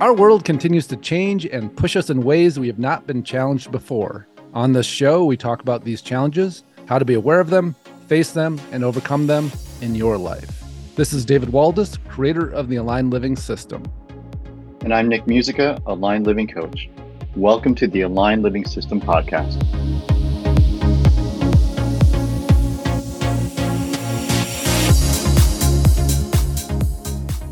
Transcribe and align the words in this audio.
Our 0.00 0.14
world 0.14 0.44
continues 0.44 0.86
to 0.88 0.96
change 0.96 1.44
and 1.44 1.76
push 1.76 1.96
us 1.96 2.08
in 2.08 2.22
ways 2.22 2.56
we 2.56 2.68
have 2.68 2.78
not 2.78 3.08
been 3.08 3.24
challenged 3.24 3.72
before. 3.72 4.28
On 4.54 4.72
this 4.72 4.86
show, 4.86 5.24
we 5.24 5.36
talk 5.36 5.60
about 5.60 5.82
these 5.82 6.02
challenges, 6.02 6.62
how 6.86 7.00
to 7.00 7.04
be 7.04 7.14
aware 7.14 7.40
of 7.40 7.50
them, 7.50 7.74
face 8.06 8.30
them, 8.30 8.60
and 8.70 8.84
overcome 8.84 9.26
them 9.26 9.50
in 9.80 9.96
your 9.96 10.16
life. 10.16 10.62
This 10.94 11.12
is 11.12 11.24
David 11.24 11.48
Waldas, 11.48 11.98
creator 12.06 12.48
of 12.48 12.68
the 12.68 12.76
Aligned 12.76 13.10
Living 13.10 13.34
System. 13.34 13.82
And 14.82 14.94
I'm 14.94 15.08
Nick 15.08 15.26
Musica, 15.26 15.82
Aligned 15.86 16.28
Living 16.28 16.46
Coach. 16.46 16.88
Welcome 17.34 17.74
to 17.74 17.88
the 17.88 18.02
Aligned 18.02 18.44
Living 18.44 18.66
System 18.66 19.00
podcast. 19.00 19.58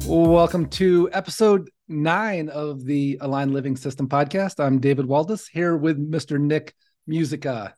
Welcome 0.06 0.68
to 0.68 1.10
episode 1.12 1.68
nine 1.88 2.48
of 2.48 2.84
the 2.84 3.18
Aligned 3.20 3.52
Living 3.52 3.76
System 3.76 4.08
podcast. 4.08 4.62
I'm 4.62 4.80
David 4.80 5.06
Waldas 5.06 5.48
here 5.50 5.76
with 5.76 5.98
Mr. 5.98 6.40
Nick 6.40 6.74
Musica. 7.06 7.74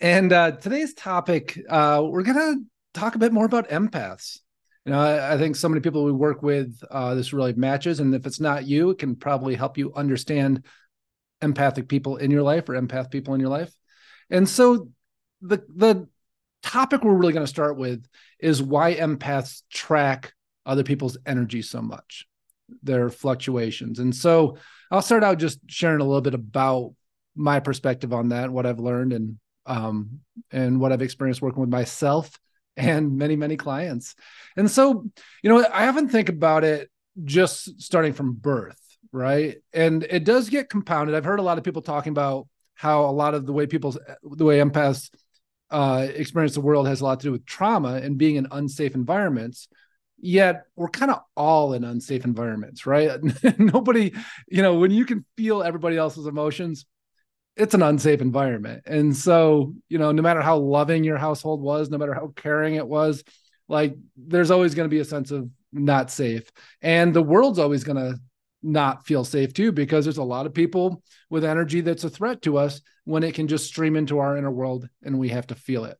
And 0.00 0.32
uh, 0.32 0.52
today's 0.52 0.94
topic, 0.94 1.58
uh, 1.68 2.02
we're 2.04 2.22
going 2.22 2.36
to 2.36 2.64
talk 2.94 3.14
a 3.14 3.18
bit 3.18 3.32
more 3.32 3.44
about 3.44 3.68
empaths. 3.68 4.38
You 4.84 4.92
know, 4.92 5.00
I, 5.00 5.34
I 5.34 5.38
think 5.38 5.56
so 5.56 5.68
many 5.68 5.80
people 5.80 6.04
we 6.04 6.12
work 6.12 6.42
with, 6.42 6.80
uh, 6.90 7.14
this 7.14 7.32
really 7.32 7.52
matches. 7.52 8.00
And 8.00 8.14
if 8.14 8.26
it's 8.26 8.40
not 8.40 8.66
you, 8.66 8.90
it 8.90 8.98
can 8.98 9.14
probably 9.16 9.54
help 9.54 9.76
you 9.76 9.92
understand 9.94 10.64
empathic 11.42 11.88
people 11.88 12.16
in 12.16 12.30
your 12.30 12.42
life 12.42 12.68
or 12.68 12.80
empath 12.80 13.10
people 13.10 13.34
in 13.34 13.40
your 13.40 13.50
life. 13.50 13.72
And 14.30 14.48
so 14.48 14.88
the 15.42 15.62
the 15.74 16.08
topic 16.62 17.02
we're 17.02 17.14
really 17.14 17.32
going 17.32 17.44
to 17.44 17.50
start 17.50 17.76
with 17.76 18.06
is 18.38 18.62
why 18.62 18.94
empaths 18.94 19.62
track 19.70 20.32
other 20.66 20.84
people's 20.84 21.16
energy 21.26 21.62
so 21.62 21.80
much, 21.80 22.26
their 22.82 23.10
fluctuations. 23.10 23.98
And 23.98 24.14
so 24.14 24.56
I'll 24.90 25.02
start 25.02 25.24
out 25.24 25.38
just 25.38 25.60
sharing 25.68 26.00
a 26.00 26.04
little 26.04 26.20
bit 26.20 26.34
about 26.34 26.94
my 27.36 27.60
perspective 27.60 28.12
on 28.12 28.30
that, 28.30 28.50
what 28.50 28.66
I've 28.66 28.80
learned 28.80 29.12
and 29.12 29.38
um, 29.66 30.20
and 30.50 30.80
what 30.80 30.92
I've 30.92 31.02
experienced 31.02 31.42
working 31.42 31.60
with 31.60 31.70
myself 31.70 32.38
and 32.76 33.16
many, 33.16 33.36
many 33.36 33.56
clients. 33.56 34.14
And 34.56 34.70
so, 34.70 35.08
you 35.42 35.50
know, 35.50 35.64
I 35.64 35.88
often 35.88 36.08
think 36.08 36.28
about 36.28 36.64
it 36.64 36.90
just 37.24 37.80
starting 37.80 38.12
from 38.12 38.34
birth, 38.34 38.80
right? 39.12 39.58
And 39.72 40.02
it 40.04 40.24
does 40.24 40.48
get 40.48 40.70
compounded. 40.70 41.14
I've 41.14 41.24
heard 41.24 41.40
a 41.40 41.44
lot 41.44 41.58
of 41.58 41.64
people 41.64 41.82
talking 41.82 42.12
about 42.12 42.48
how 42.74 43.04
a 43.04 43.12
lot 43.12 43.34
of 43.34 43.44
the 43.44 43.52
way 43.52 43.66
people's 43.66 43.98
the 44.22 44.44
way 44.44 44.58
empaths 44.58 45.10
uh, 45.70 46.06
experience 46.14 46.54
the 46.54 46.60
world 46.60 46.88
has 46.88 47.00
a 47.00 47.04
lot 47.04 47.20
to 47.20 47.24
do 47.24 47.32
with 47.32 47.46
trauma 47.46 47.94
and 47.96 48.18
being 48.18 48.36
in 48.36 48.48
unsafe 48.50 48.94
environments 48.94 49.68
yet 50.20 50.64
we're 50.76 50.88
kind 50.88 51.10
of 51.10 51.20
all 51.36 51.72
in 51.72 51.84
unsafe 51.84 52.24
environments 52.24 52.86
right? 52.86 53.20
Nobody 53.58 54.12
you 54.48 54.62
know 54.62 54.74
when 54.74 54.90
you 54.90 55.04
can 55.04 55.24
feel 55.36 55.62
everybody 55.62 55.96
else's 55.96 56.26
emotions 56.26 56.86
it's 57.56 57.74
an 57.74 57.82
unsafe 57.82 58.22
environment. 58.22 58.82
And 58.86 59.14
so 59.14 59.74
you 59.88 59.98
know 59.98 60.12
no 60.12 60.22
matter 60.22 60.40
how 60.40 60.58
loving 60.58 61.04
your 61.04 61.18
household 61.18 61.60
was 61.60 61.90
no 61.90 61.98
matter 61.98 62.14
how 62.14 62.32
caring 62.36 62.76
it 62.76 62.86
was 62.86 63.22
like 63.68 63.94
there's 64.16 64.50
always 64.50 64.74
going 64.74 64.88
to 64.88 64.94
be 64.94 65.00
a 65.00 65.04
sense 65.04 65.30
of 65.30 65.48
not 65.72 66.10
safe. 66.10 66.50
And 66.82 67.14
the 67.14 67.22
world's 67.22 67.58
always 67.58 67.84
going 67.84 67.96
to 67.96 68.18
not 68.62 69.06
feel 69.06 69.24
safe 69.24 69.54
too 69.54 69.72
because 69.72 70.04
there's 70.04 70.18
a 70.18 70.22
lot 70.22 70.46
of 70.46 70.52
people 70.52 71.02
with 71.30 71.44
energy 71.44 71.80
that's 71.80 72.04
a 72.04 72.10
threat 72.10 72.42
to 72.42 72.58
us 72.58 72.82
when 73.04 73.22
it 73.22 73.34
can 73.34 73.48
just 73.48 73.66
stream 73.66 73.96
into 73.96 74.18
our 74.18 74.36
inner 74.36 74.50
world 74.50 74.88
and 75.02 75.18
we 75.18 75.30
have 75.30 75.46
to 75.46 75.54
feel 75.54 75.84
it 75.84 75.96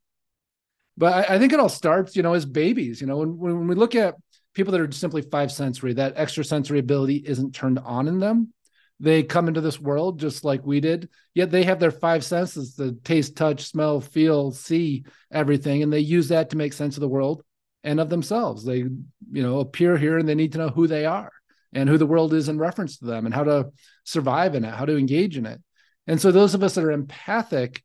but 1.00 1.30
I, 1.30 1.36
I, 1.36 1.38
think 1.38 1.54
it 1.54 1.58
all 1.60 1.70
starts, 1.70 2.14
you 2.14 2.22
know, 2.22 2.34
as 2.34 2.44
babies. 2.44 3.00
You 3.00 3.06
know, 3.06 3.16
when, 3.16 3.38
when 3.38 3.66
we 3.66 3.74
look 3.74 3.94
at 3.94 4.16
people 4.52 4.70
that 4.72 4.82
are 4.82 4.92
simply 4.92 5.22
five 5.22 5.50
sensory, 5.50 5.94
that 5.94 6.12
extra 6.16 6.44
sensory 6.44 6.78
ability 6.78 7.16
isn't 7.16 7.54
turned 7.54 7.78
on 7.78 8.06
in 8.06 8.20
them. 8.20 8.52
They 9.00 9.22
come 9.22 9.48
into 9.48 9.62
this 9.62 9.80
world 9.80 10.20
just 10.20 10.44
like 10.44 10.66
we 10.66 10.78
did, 10.78 11.08
yet 11.34 11.50
they 11.50 11.64
have 11.64 11.80
their 11.80 11.90
five 11.90 12.22
senses 12.22 12.74
the 12.74 12.92
taste, 13.02 13.34
touch, 13.34 13.64
smell, 13.64 14.02
feel, 14.02 14.50
see 14.50 15.04
everything. 15.32 15.82
And 15.82 15.90
they 15.90 16.00
use 16.00 16.28
that 16.28 16.50
to 16.50 16.58
make 16.58 16.74
sense 16.74 16.98
of 16.98 17.00
the 17.00 17.08
world 17.08 17.42
and 17.82 17.98
of 17.98 18.10
themselves. 18.10 18.62
They, 18.62 18.76
you 18.80 19.02
know, 19.30 19.60
appear 19.60 19.96
here 19.96 20.18
and 20.18 20.28
they 20.28 20.34
need 20.34 20.52
to 20.52 20.58
know 20.58 20.68
who 20.68 20.86
they 20.86 21.06
are 21.06 21.32
and 21.72 21.88
who 21.88 21.96
the 21.96 22.04
world 22.04 22.34
is 22.34 22.50
in 22.50 22.58
reference 22.58 22.98
to 22.98 23.06
them 23.06 23.24
and 23.24 23.34
how 23.34 23.44
to 23.44 23.70
survive 24.04 24.54
in 24.54 24.66
it, 24.66 24.74
how 24.74 24.84
to 24.84 24.98
engage 24.98 25.38
in 25.38 25.46
it. 25.46 25.62
And 26.06 26.20
so 26.20 26.30
those 26.30 26.54
of 26.54 26.62
us 26.62 26.74
that 26.74 26.84
are 26.84 26.90
empathic 26.90 27.82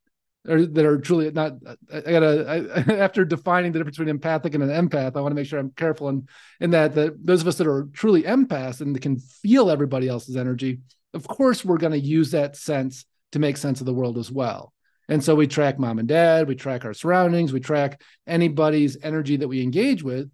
or 0.47 0.65
that 0.65 0.85
are 0.85 0.99
truly 0.99 1.31
not 1.31 1.53
i 1.93 2.01
gotta 2.01 2.69
I, 2.87 2.93
after 3.03 3.25
defining 3.25 3.71
the 3.71 3.79
difference 3.79 3.97
between 3.97 4.13
empathic 4.13 4.53
and 4.53 4.63
an 4.63 4.69
empath 4.69 5.15
i 5.15 5.21
want 5.21 5.31
to 5.31 5.35
make 5.35 5.47
sure 5.47 5.59
i'm 5.59 5.71
careful 5.71 6.09
in 6.09 6.27
in 6.59 6.71
that 6.71 6.95
that 6.95 7.25
those 7.25 7.41
of 7.41 7.47
us 7.47 7.57
that 7.57 7.67
are 7.67 7.87
truly 7.93 8.23
empaths 8.23 8.81
and 8.81 8.99
can 9.01 9.17
feel 9.17 9.69
everybody 9.69 10.07
else's 10.07 10.35
energy 10.35 10.79
of 11.15 11.27
course 11.27 11.65
we're 11.65 11.77
going 11.77 11.93
to 11.93 11.99
use 11.99 12.31
that 12.31 12.55
sense 12.55 13.05
to 13.31 13.39
make 13.39 13.57
sense 13.57 13.79
of 13.79 13.85
the 13.85 13.93
world 13.93 14.17
as 14.17 14.31
well. 14.31 14.71
And 15.09 15.23
so 15.23 15.35
we 15.35 15.47
track 15.47 15.79
mom 15.79 15.99
and 15.99 16.07
dad 16.07 16.47
we 16.47 16.55
track 16.55 16.83
our 16.83 16.93
surroundings 16.93 17.53
we 17.53 17.59
track 17.59 18.01
anybody's 18.25 18.97
energy 19.03 19.37
that 19.37 19.47
we 19.47 19.61
engage 19.61 20.03
with 20.03 20.31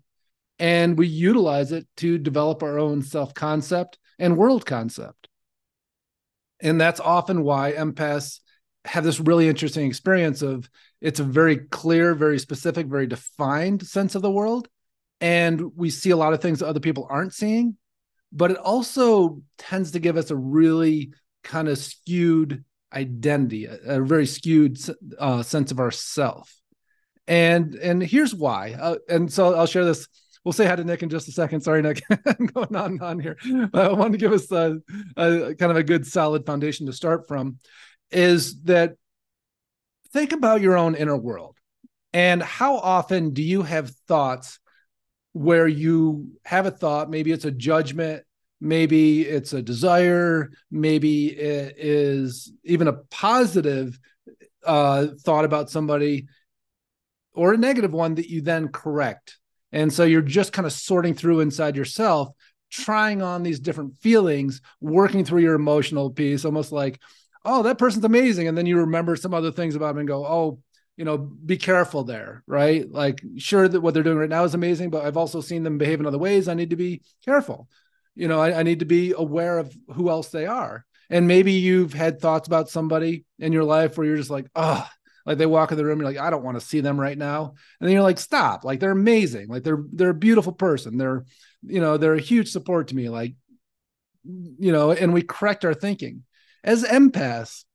and 0.60 0.98
we 0.98 1.08
utilize 1.08 1.72
it 1.72 1.88
to 1.98 2.18
develop 2.18 2.64
our 2.64 2.80
own 2.80 3.02
self 3.02 3.34
concept 3.34 3.98
and 4.18 4.38
world 4.38 4.66
concept. 4.66 5.28
And 6.62 6.80
that's 6.80 7.00
often 7.00 7.44
why 7.44 7.74
empaths 7.74 8.40
have 8.86 9.04
this 9.04 9.20
really 9.20 9.48
interesting 9.48 9.86
experience 9.88 10.42
of 10.42 10.70
it's 11.02 11.20
a 11.20 11.24
very 11.24 11.58
clear, 11.58 12.16
very 12.16 12.40
specific, 12.40 12.88
very 12.88 13.08
defined 13.08 13.86
sense 13.86 14.16
of 14.16 14.22
the 14.22 14.32
world. 14.32 14.68
And 15.20 15.76
we 15.76 15.90
see 15.90 16.10
a 16.10 16.18
lot 16.18 16.34
of 16.34 16.42
things 16.42 16.60
that 16.60 16.68
other 16.68 16.80
people 16.80 17.08
aren't 17.10 17.34
seeing, 17.34 17.78
but 18.32 18.52
it 18.52 18.58
also 18.58 19.42
tends 19.58 19.92
to 19.92 20.00
give 20.00 20.18
us 20.18 20.32
a 20.32 20.36
really 20.36 21.14
kind 21.44 21.68
of 21.70 21.78
skewed 21.78 22.64
identity, 22.94 23.66
a, 23.66 23.78
a 23.86 24.02
very 24.02 24.26
skewed 24.26 24.80
uh, 25.20 25.44
sense 25.44 25.72
of 25.72 25.80
ourself. 25.80 26.54
And 27.28 27.76
and 27.76 28.02
here's 28.02 28.34
why. 28.34 28.76
Uh, 28.80 28.96
and 29.08 29.32
so 29.32 29.56
I'll 29.56 29.68
share 29.68 29.86
this. 29.86 30.08
We'll 30.44 30.54
say 30.54 30.66
hi 30.66 30.76
to 30.76 30.84
Nick 30.84 31.04
in 31.04 31.10
just 31.10 31.28
a 31.28 31.32
second. 31.32 31.62
Sorry, 31.62 31.84
Nick, 31.84 32.02
I'm 32.10 32.48
going 32.48 32.76
on 32.76 32.92
and 32.94 33.02
on 33.04 33.20
here. 33.20 33.38
But 33.72 33.92
I 33.92 33.94
want 33.94 34.14
to 34.14 34.18
give 34.18 34.34
us 34.34 34.52
a, 34.52 34.80
a 35.16 35.54
kind 35.54 35.72
of 35.72 35.78
a 35.78 35.84
good, 35.84 36.08
solid 36.08 36.48
foundation 36.48 36.88
to 36.88 36.94
start 36.94 37.28
from 37.28 37.60
is 38.12 38.62
that 38.64 38.96
think 40.12 40.32
about 40.32 40.62
your 40.62 40.78
own 40.78 40.96
inner 40.96 41.18
world. 41.18 41.58
And 42.14 42.44
how 42.44 42.78
often 42.78 43.32
do 43.32 43.42
you 43.42 43.62
have 43.62 43.92
thoughts 44.08 44.60
where 45.34 45.68
you 45.68 46.32
have 46.44 46.66
a 46.66 46.72
thought 46.72 47.10
maybe 47.10 47.32
it's 47.32 47.46
a 47.46 47.52
judgment 47.52 48.22
maybe 48.60 49.22
it's 49.22 49.54
a 49.54 49.62
desire 49.62 50.52
maybe 50.70 51.28
it 51.28 51.74
is 51.78 52.52
even 52.66 52.90
a 52.90 52.94
positive 53.10 53.98
uh, 54.66 55.08
thought 55.24 55.46
about 55.46 55.70
somebody 55.70 56.28
or 57.34 57.54
a 57.54 57.58
negative 57.58 57.94
one 57.94 58.16
that 58.16 58.30
you 58.30 58.42
then 58.42 58.68
correct. 58.68 59.38
And 59.72 59.92
so 59.92 60.04
you're 60.04 60.22
just 60.22 60.54
kind 60.54 60.66
of 60.66 60.74
sorting 60.74 61.14
through 61.14 61.40
inside 61.40 61.76
yourself 61.76 62.30
trying 62.70 63.22
on 63.22 63.44
these 63.44 63.60
different 63.60 63.98
feelings 63.98 64.62
working 64.80 65.26
through 65.26 65.42
your 65.42 65.56
emotional 65.56 66.10
piece 66.10 66.46
almost 66.46 66.72
like 66.72 67.02
oh, 67.46 67.64
that 67.64 67.78
person's 67.78 68.06
amazing. 68.06 68.48
And 68.48 68.58
then 68.58 68.66
you 68.66 68.78
remember 68.78 69.16
some 69.16 69.34
other 69.34 69.52
things 69.52 69.76
about 69.76 69.90
them 69.90 70.00
and 70.00 70.08
go, 70.08 70.26
oh, 70.26 70.60
you 70.98 71.06
know, 71.06 71.18
be 71.18 71.58
careful 71.58 72.04
there, 72.04 72.44
right? 72.46 72.90
Like, 72.90 73.22
sure 73.38 73.68
that 73.68 73.82
what 73.82 73.94
they're 73.94 74.04
doing 74.04 74.18
right 74.18 74.30
now 74.30 74.44
is 74.44 74.54
amazing, 74.54 74.90
but 74.90 75.06
I've 75.06 75.18
also 75.18 75.42
seen 75.42 75.64
them 75.64 75.78
behave 75.78 76.00
in 76.00 76.06
other 76.06 76.18
ways. 76.18 76.48
I 76.48 76.54
need 76.54 76.72
to 76.72 76.76
be 76.76 77.02
careful. 77.26 77.68
You 78.14 78.28
know, 78.28 78.40
I, 78.40 78.60
I 78.60 78.64
need 78.64 78.80
to 78.80 78.86
be 78.86 79.14
aware 79.18 79.58
of 79.58 79.76
who 79.96 80.10
else 80.10 80.30
they 80.30 80.46
are. 80.46 80.86
And 81.10 81.28
maybe 81.28 81.54
you've 81.54 81.94
had 81.94 82.20
thoughts 82.20 82.48
about 82.48 82.70
somebody 82.70 83.26
in 83.40 83.52
your 83.52 83.64
life 83.64 83.98
where 83.98 84.06
you're 84.06 84.18
just 84.18 84.30
like, 84.30 84.48
oh, 84.56 84.88
like 85.26 85.38
they 85.38 85.46
walk 85.46 85.72
in 85.72 85.78
the 85.78 85.86
room, 85.86 86.00
you're 86.00 86.10
like, 86.10 86.18
I 86.18 86.30
don't 86.30 86.44
want 86.44 86.60
to 86.60 86.66
see 86.66 86.82
them 86.82 87.00
right 87.00 87.18
now. 87.18 87.54
And 87.80 87.88
then 87.88 87.94
you're 87.94 88.04
like, 88.04 88.20
stop, 88.20 88.64
like 88.64 88.80
they're 88.80 88.92
amazing. 88.92 89.48
Like 89.48 89.64
they're 89.64 89.84
they're 89.92 90.10
a 90.10 90.16
beautiful 90.16 90.54
person. 90.54 90.98
They're, 90.98 91.26
you 91.64 91.80
know, 91.80 91.98
they're 91.98 92.16
a 92.16 92.22
huge 92.22 92.50
support 92.50 92.88
to 92.88 92.96
me. 92.96 93.10
Like, 93.10 93.36
you 94.24 94.72
know, 94.72 94.92
and 94.92 95.14
we 95.14 95.22
correct 95.22 95.66
our 95.66 95.74
thinking 95.74 96.24
as 96.64 96.84
empaths, 96.84 97.66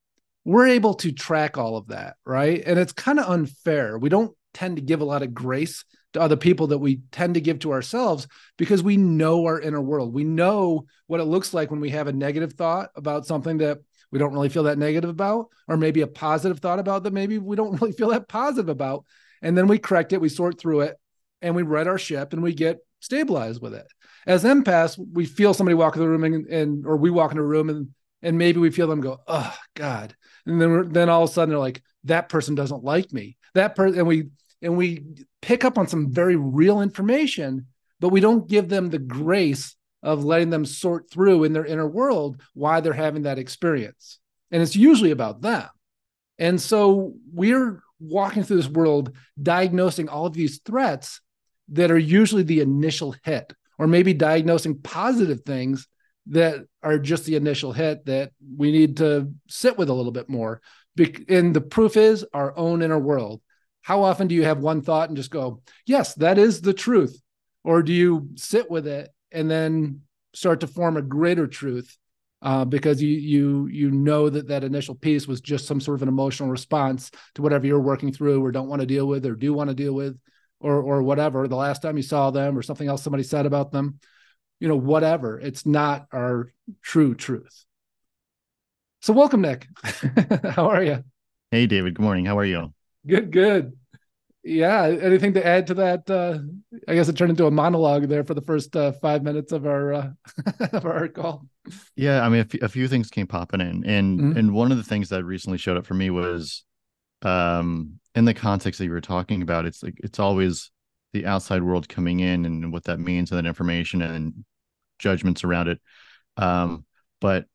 we're 0.44 0.68
able 0.68 0.94
to 0.94 1.12
track 1.12 1.58
all 1.58 1.76
of 1.76 1.88
that, 1.88 2.16
right? 2.24 2.62
And 2.64 2.78
it's 2.78 2.92
kind 2.92 3.18
of 3.18 3.28
unfair. 3.28 3.98
We 3.98 4.08
don't 4.08 4.34
tend 4.54 4.76
to 4.76 4.82
give 4.82 5.00
a 5.00 5.04
lot 5.04 5.22
of 5.22 5.34
grace 5.34 5.84
to 6.12 6.20
other 6.20 6.36
people 6.36 6.68
that 6.68 6.78
we 6.78 7.00
tend 7.10 7.34
to 7.34 7.40
give 7.40 7.58
to 7.60 7.72
ourselves 7.72 8.26
because 8.56 8.82
we 8.82 8.96
know 8.96 9.44
our 9.44 9.60
inner 9.60 9.82
world. 9.82 10.14
We 10.14 10.24
know 10.24 10.86
what 11.08 11.20
it 11.20 11.24
looks 11.24 11.52
like 11.52 11.70
when 11.70 11.80
we 11.80 11.90
have 11.90 12.06
a 12.06 12.12
negative 12.12 12.54
thought 12.54 12.90
about 12.94 13.26
something 13.26 13.58
that 13.58 13.78
we 14.12 14.18
don't 14.18 14.32
really 14.32 14.48
feel 14.48 14.62
that 14.62 14.78
negative 14.78 15.10
about, 15.10 15.48
or 15.66 15.76
maybe 15.76 16.00
a 16.00 16.06
positive 16.06 16.60
thought 16.60 16.78
about 16.78 17.02
that 17.02 17.12
maybe 17.12 17.38
we 17.38 17.56
don't 17.56 17.72
really 17.80 17.92
feel 17.92 18.10
that 18.10 18.28
positive 18.28 18.68
about. 18.68 19.04
And 19.42 19.58
then 19.58 19.66
we 19.66 19.78
correct 19.78 20.12
it, 20.12 20.20
we 20.20 20.28
sort 20.28 20.58
through 20.58 20.82
it, 20.82 20.96
and 21.42 21.54
we 21.54 21.62
right 21.62 21.86
our 21.86 21.98
ship 21.98 22.32
and 22.32 22.42
we 22.42 22.54
get 22.54 22.78
stabilized 23.00 23.60
with 23.60 23.74
it. 23.74 23.86
As 24.26 24.44
empaths, 24.44 24.98
we 25.12 25.26
feel 25.26 25.54
somebody 25.54 25.74
walk 25.74 25.96
in 25.96 26.02
the 26.02 26.08
room 26.08 26.24
and, 26.24 26.46
and 26.46 26.86
or 26.86 26.96
we 26.96 27.10
walk 27.10 27.32
in 27.32 27.38
a 27.38 27.42
room 27.42 27.68
and 27.68 27.88
and 28.26 28.37
maybe 28.37 28.58
we 28.58 28.70
feel 28.70 28.88
them 28.88 29.00
go, 29.00 29.20
oh 29.28 29.56
God, 29.75 30.17
and 30.46 30.61
then 30.61 30.88
then 30.93 31.08
all 31.08 31.23
of 31.23 31.31
a 31.31 31.32
sudden 31.32 31.50
they're 31.50 31.58
like, 31.58 31.81
that 32.05 32.28
person 32.28 32.56
doesn't 32.56 32.82
like 32.82 33.12
me. 33.12 33.37
That 33.55 33.76
person, 33.76 34.00
and 34.00 34.08
we 34.08 34.31
and 34.61 34.76
we 34.76 35.05
pick 35.40 35.64
up 35.64 35.78
on 35.78 35.87
some 35.87 36.12
very 36.12 36.34
real 36.34 36.81
information, 36.81 37.67
but 38.00 38.08
we 38.08 38.20
don't 38.20 38.49
give 38.49 38.69
them 38.69 38.90
the 38.90 38.99
grace 38.99 39.76
of 40.02 40.25
letting 40.25 40.50
them 40.50 40.64
sort 40.64 41.08
through 41.08 41.44
in 41.44 41.52
their 41.52 41.64
inner 41.64 41.87
world 41.87 42.43
why 42.52 42.81
they're 42.81 42.93
having 42.93 43.23
that 43.23 43.38
experience. 43.38 44.19
And 44.50 44.61
it's 44.61 44.76
usually 44.76 45.12
about 45.12 45.40
them. 45.40 45.69
And 46.38 46.61
so 46.61 47.14
we're 47.32 47.81
walking 48.00 48.43
through 48.43 48.56
this 48.56 48.69
world 48.69 49.17
diagnosing 49.40 50.08
all 50.08 50.26
of 50.26 50.34
these 50.34 50.61
threats 50.64 51.20
that 51.69 51.93
are 51.93 51.99
usually 51.99 52.43
the 52.43 52.61
initial 52.61 53.14
hit, 53.22 53.52
or 53.79 53.87
maybe 53.87 54.14
diagnosing 54.14 54.79
positive 54.81 55.43
things 55.43 55.87
that 56.28 56.67
are 56.82 56.99
just 56.99 57.25
the 57.25 57.37
initial 57.37 57.73
hit 57.73 58.05
that 58.06 58.32
we 58.56 58.73
need 58.73 58.96
to 58.99 59.32
sit 59.49 59.78
with 59.78 59.88
a 59.88 59.94
little 59.94 60.12
bit 60.12 60.28
more. 60.28 60.61
And 61.28 61.55
the 61.55 61.61
proof 61.61 61.96
is 61.96 62.25
our 62.32 62.56
own 62.56 62.82
inner 62.82 62.99
world. 62.99 63.40
How 63.82 64.02
often 64.02 64.26
do 64.26 64.34
you 64.34 64.44
have 64.44 64.58
one 64.58 64.82
thought 64.82 65.08
and 65.08 65.17
just 65.17 65.31
go, 65.31 65.62
yes, 65.84 66.14
that 66.14 66.38
is 66.38 66.61
the 66.61 66.75
truth? 66.75 67.20
Or 67.62 67.82
do 67.82 67.93
you 67.93 68.31
sit 68.37 68.70
with 68.70 68.87
it 68.87 69.11
and 69.31 69.50
then 69.50 70.00
start 70.34 70.61
to 70.61 70.67
form 70.67 70.96
a 70.96 71.02
greater 71.02 71.46
truth 71.46 71.96
uh, 72.43 72.64
because 72.64 73.02
you 73.02 73.08
you 73.08 73.67
you 73.69 73.90
know 73.90 74.29
that 74.29 74.49
that 74.49 74.64
initial 74.64 74.94
piece 74.94 75.26
was 75.26 75.40
just 75.40 75.67
some 75.67 75.81
sort 75.81 75.96
of 75.96 76.02
an 76.02 76.08
emotional 76.08 76.50
response 76.50 77.11
to 77.34 77.43
whatever 77.43 77.67
you're 77.67 77.81
working 77.81 78.12
through 78.12 78.44
or 78.44 78.52
don't 78.52 78.69
want 78.69 78.81
to 78.81 78.87
deal 78.87 79.06
with 79.06 79.25
or 79.25 79.34
do 79.34 79.52
want 79.52 79.69
to 79.69 79.75
deal 79.75 79.94
with 79.94 80.19
or 80.61 80.82
or 80.82 81.02
whatever 81.02 81.49
the 81.49 81.56
last 81.56 81.81
time 81.81 81.96
you 81.96 82.02
saw 82.02 82.31
them 82.31 82.56
or 82.56 82.62
something 82.62 82.88
else 82.88 83.02
somebody 83.02 83.22
said 83.22 83.46
about 83.46 83.72
them 83.72 83.99
you 84.61 84.69
know 84.69 84.76
whatever. 84.76 85.38
It's 85.38 85.67
not 85.67 86.06
our 86.12 86.53
true 86.82 87.14
truth. 87.14 87.64
So 89.03 89.12
welcome 89.12 89.43
nick. 89.43 89.69
How 90.50 90.70
are 90.70 90.82
you 90.82 91.05
hey 91.50 91.67
david. 91.67 91.94
Good 91.94 92.03
morning. 92.03 92.25
How 92.25 92.38
are 92.38 92.44
you? 92.44 92.73
Good 93.06 93.31
good. 93.31 93.76
Yeah 94.43 94.85
anything 94.87 95.35
to 95.35 95.47
add 95.47 95.69
to 95.69 95.75
that? 95.75 96.11
Uh 96.11 96.38
i 96.88 96.94
guess 96.94 97.08
it 97.08 97.17
turned 97.17 97.31
into 97.31 97.47
a 97.47 97.50
monologue 97.50 98.08
there 98.08 98.25
for 98.25 98.35
the 98.35 98.41
first 98.41 98.75
uh, 98.76 98.93
five 98.93 99.23
minutes 99.23 99.53
of 99.53 99.67
our 99.67 99.93
uh, 99.93 100.11
of 100.73 100.87
our 100.87 101.08
call. 101.08 101.47
Yeah 101.94 102.25
i 102.25 102.29
mean 102.29 102.41
a, 102.41 102.55
f- 102.55 102.62
a 102.62 102.69
few 102.69 102.88
things 102.88 103.11
came 103.11 103.26
popping 103.26 103.61
in. 103.61 103.85
And 103.85 104.20
mm-hmm. 104.20 104.38
and 104.38 104.55
one 104.55 104.73
of 104.73 104.79
the 104.79 104.85
things 104.85 105.11
that 105.11 105.25
recently 105.25 105.58
showed 105.58 105.76
up 105.76 105.87
for 105.87 105.94
me 105.94 106.11
was 106.11 106.64
um 107.23 108.00
in 108.14 108.25
the 108.25 108.35
context 108.35 108.79
that 108.79 108.87
you 108.87 108.91
were 108.91 109.00
talking 109.00 109.43
about 109.43 109.67
it's 109.67 109.82
like 109.82 109.99
it's 110.03 110.19
always 110.19 110.70
the 111.16 111.26
outside 111.26 111.62
world 111.62 111.88
coming 111.88 112.20
in 112.20 112.44
and 112.44 112.72
what 112.72 112.84
that 112.84 113.00
means 113.00 113.30
and 113.30 113.38
that 113.38 113.48
information 113.48 114.02
and 114.02 114.44
judgments 114.98 115.44
around 115.44 115.68
it 115.68 115.80
um 116.36 116.84
but 117.20 117.46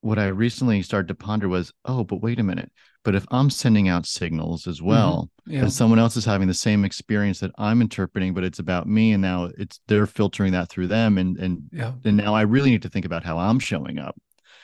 what 0.00 0.18
I 0.18 0.28
recently 0.28 0.82
started 0.82 1.08
to 1.08 1.14
ponder 1.14 1.48
was, 1.48 1.72
oh, 1.84 2.04
but 2.04 2.22
wait 2.22 2.38
a 2.38 2.42
minute. 2.42 2.70
But 3.04 3.14
if 3.14 3.24
I'm 3.30 3.50
sending 3.50 3.88
out 3.88 4.06
signals 4.06 4.66
as 4.66 4.78
mm-hmm. 4.78 4.88
well, 4.88 5.30
mm-hmm. 5.42 5.52
yeah. 5.54 5.60
and 5.62 5.72
someone 5.72 5.98
else 5.98 6.16
is 6.16 6.24
having 6.24 6.48
the 6.48 6.54
same 6.54 6.84
experience 6.84 7.40
that 7.40 7.52
I'm 7.58 7.80
interpreting, 7.80 8.34
but 8.34 8.44
it's 8.44 8.58
about 8.58 8.86
me, 8.86 9.12
and 9.12 9.22
now 9.22 9.50
it's 9.56 9.80
they're 9.88 10.06
filtering 10.06 10.52
that 10.52 10.68
through 10.68 10.88
them, 10.88 11.18
and 11.18 11.36
and 11.38 11.62
yeah. 11.72 11.92
and 12.04 12.16
now 12.16 12.34
I 12.34 12.42
really 12.42 12.70
need 12.70 12.82
to 12.82 12.88
think 12.88 13.06
about 13.06 13.24
how 13.24 13.38
I'm 13.38 13.58
showing 13.58 13.98
up. 13.98 14.16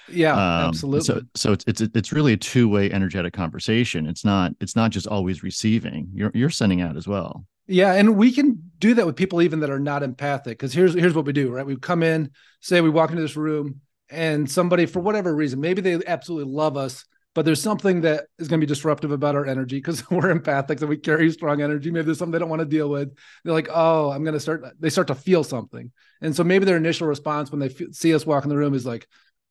Yeah, 0.08 0.32
um, 0.32 0.68
absolutely. 0.68 1.04
So 1.04 1.22
so 1.34 1.52
it's 1.52 1.64
it's 1.66 1.80
it's 1.80 2.12
really 2.12 2.34
a 2.34 2.36
two 2.36 2.68
way 2.68 2.90
energetic 2.90 3.32
conversation. 3.32 4.06
It's 4.06 4.24
not 4.24 4.52
it's 4.60 4.76
not 4.76 4.90
just 4.90 5.06
always 5.06 5.42
receiving. 5.42 6.08
You're 6.12 6.32
you're 6.34 6.50
sending 6.50 6.80
out 6.80 6.96
as 6.96 7.08
well. 7.08 7.46
Yeah, 7.66 7.94
and 7.94 8.16
we 8.16 8.32
can 8.32 8.70
do 8.78 8.94
that 8.94 9.06
with 9.06 9.16
people 9.16 9.40
even 9.40 9.60
that 9.60 9.70
are 9.70 9.78
not 9.80 10.02
empathic. 10.02 10.58
Because 10.58 10.72
here's 10.72 10.94
here's 10.94 11.14
what 11.14 11.24
we 11.24 11.32
do, 11.32 11.50
right? 11.50 11.64
We 11.64 11.76
come 11.76 12.02
in, 12.02 12.30
say 12.60 12.80
we 12.80 12.90
walk 12.90 13.10
into 13.10 13.22
this 13.22 13.36
room, 13.36 13.80
and 14.10 14.50
somebody 14.50 14.86
for 14.86 15.00
whatever 15.00 15.34
reason 15.34 15.60
maybe 15.60 15.80
they 15.80 15.98
absolutely 16.06 16.52
love 16.52 16.76
us 16.76 17.04
but 17.34 17.44
there's 17.44 17.60
something 17.60 18.02
that 18.02 18.26
is 18.38 18.46
going 18.46 18.60
to 18.60 18.64
be 18.64 18.68
disruptive 18.68 19.10
about 19.10 19.34
our 19.34 19.44
energy 19.44 19.78
because 19.78 20.08
we're 20.10 20.30
empathic 20.30 20.80
and 20.80 20.88
we 20.88 20.96
carry 20.96 21.30
strong 21.30 21.62
energy 21.62 21.90
maybe 21.90 22.04
there's 22.04 22.18
something 22.18 22.32
they 22.32 22.38
don't 22.38 22.48
want 22.48 22.60
to 22.60 22.66
deal 22.66 22.88
with 22.88 23.12
they're 23.44 23.52
like 23.52 23.68
oh 23.72 24.10
i'm 24.10 24.22
going 24.24 24.34
to 24.34 24.40
start 24.40 24.62
they 24.78 24.90
start 24.90 25.08
to 25.08 25.14
feel 25.14 25.44
something 25.44 25.90
and 26.20 26.34
so 26.34 26.44
maybe 26.44 26.64
their 26.64 26.76
initial 26.76 27.06
response 27.06 27.50
when 27.50 27.60
they 27.60 27.66
f- 27.66 27.92
see 27.92 28.14
us 28.14 28.26
walk 28.26 28.44
in 28.44 28.50
the 28.50 28.56
room 28.56 28.74
is 28.74 28.86
like 28.86 29.06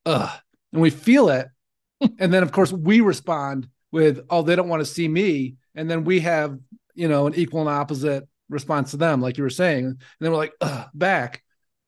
ugh 0.05 0.29
and 0.71 0.81
we 0.81 0.89
feel 0.89 1.29
it 1.29 1.47
and 2.19 2.33
then 2.33 2.43
of 2.43 2.51
course 2.51 2.71
we 2.71 3.01
respond 3.01 3.67
with 3.91 4.21
oh 4.29 4.41
they 4.41 4.55
don't 4.55 4.69
want 4.69 4.81
to 4.81 4.85
see 4.85 5.07
me 5.07 5.55
and 5.75 5.89
then 5.89 6.03
we 6.03 6.19
have 6.19 6.57
you 6.95 7.07
know 7.07 7.27
an 7.27 7.35
equal 7.35 7.61
and 7.61 7.69
opposite 7.69 8.27
response 8.49 8.91
to 8.91 8.97
them 8.97 9.21
like 9.21 9.37
you 9.37 9.43
were 9.43 9.49
saying 9.49 9.85
and 9.85 9.97
then 10.19 10.31
we're 10.31 10.37
like 10.37 10.53
back 10.93 11.43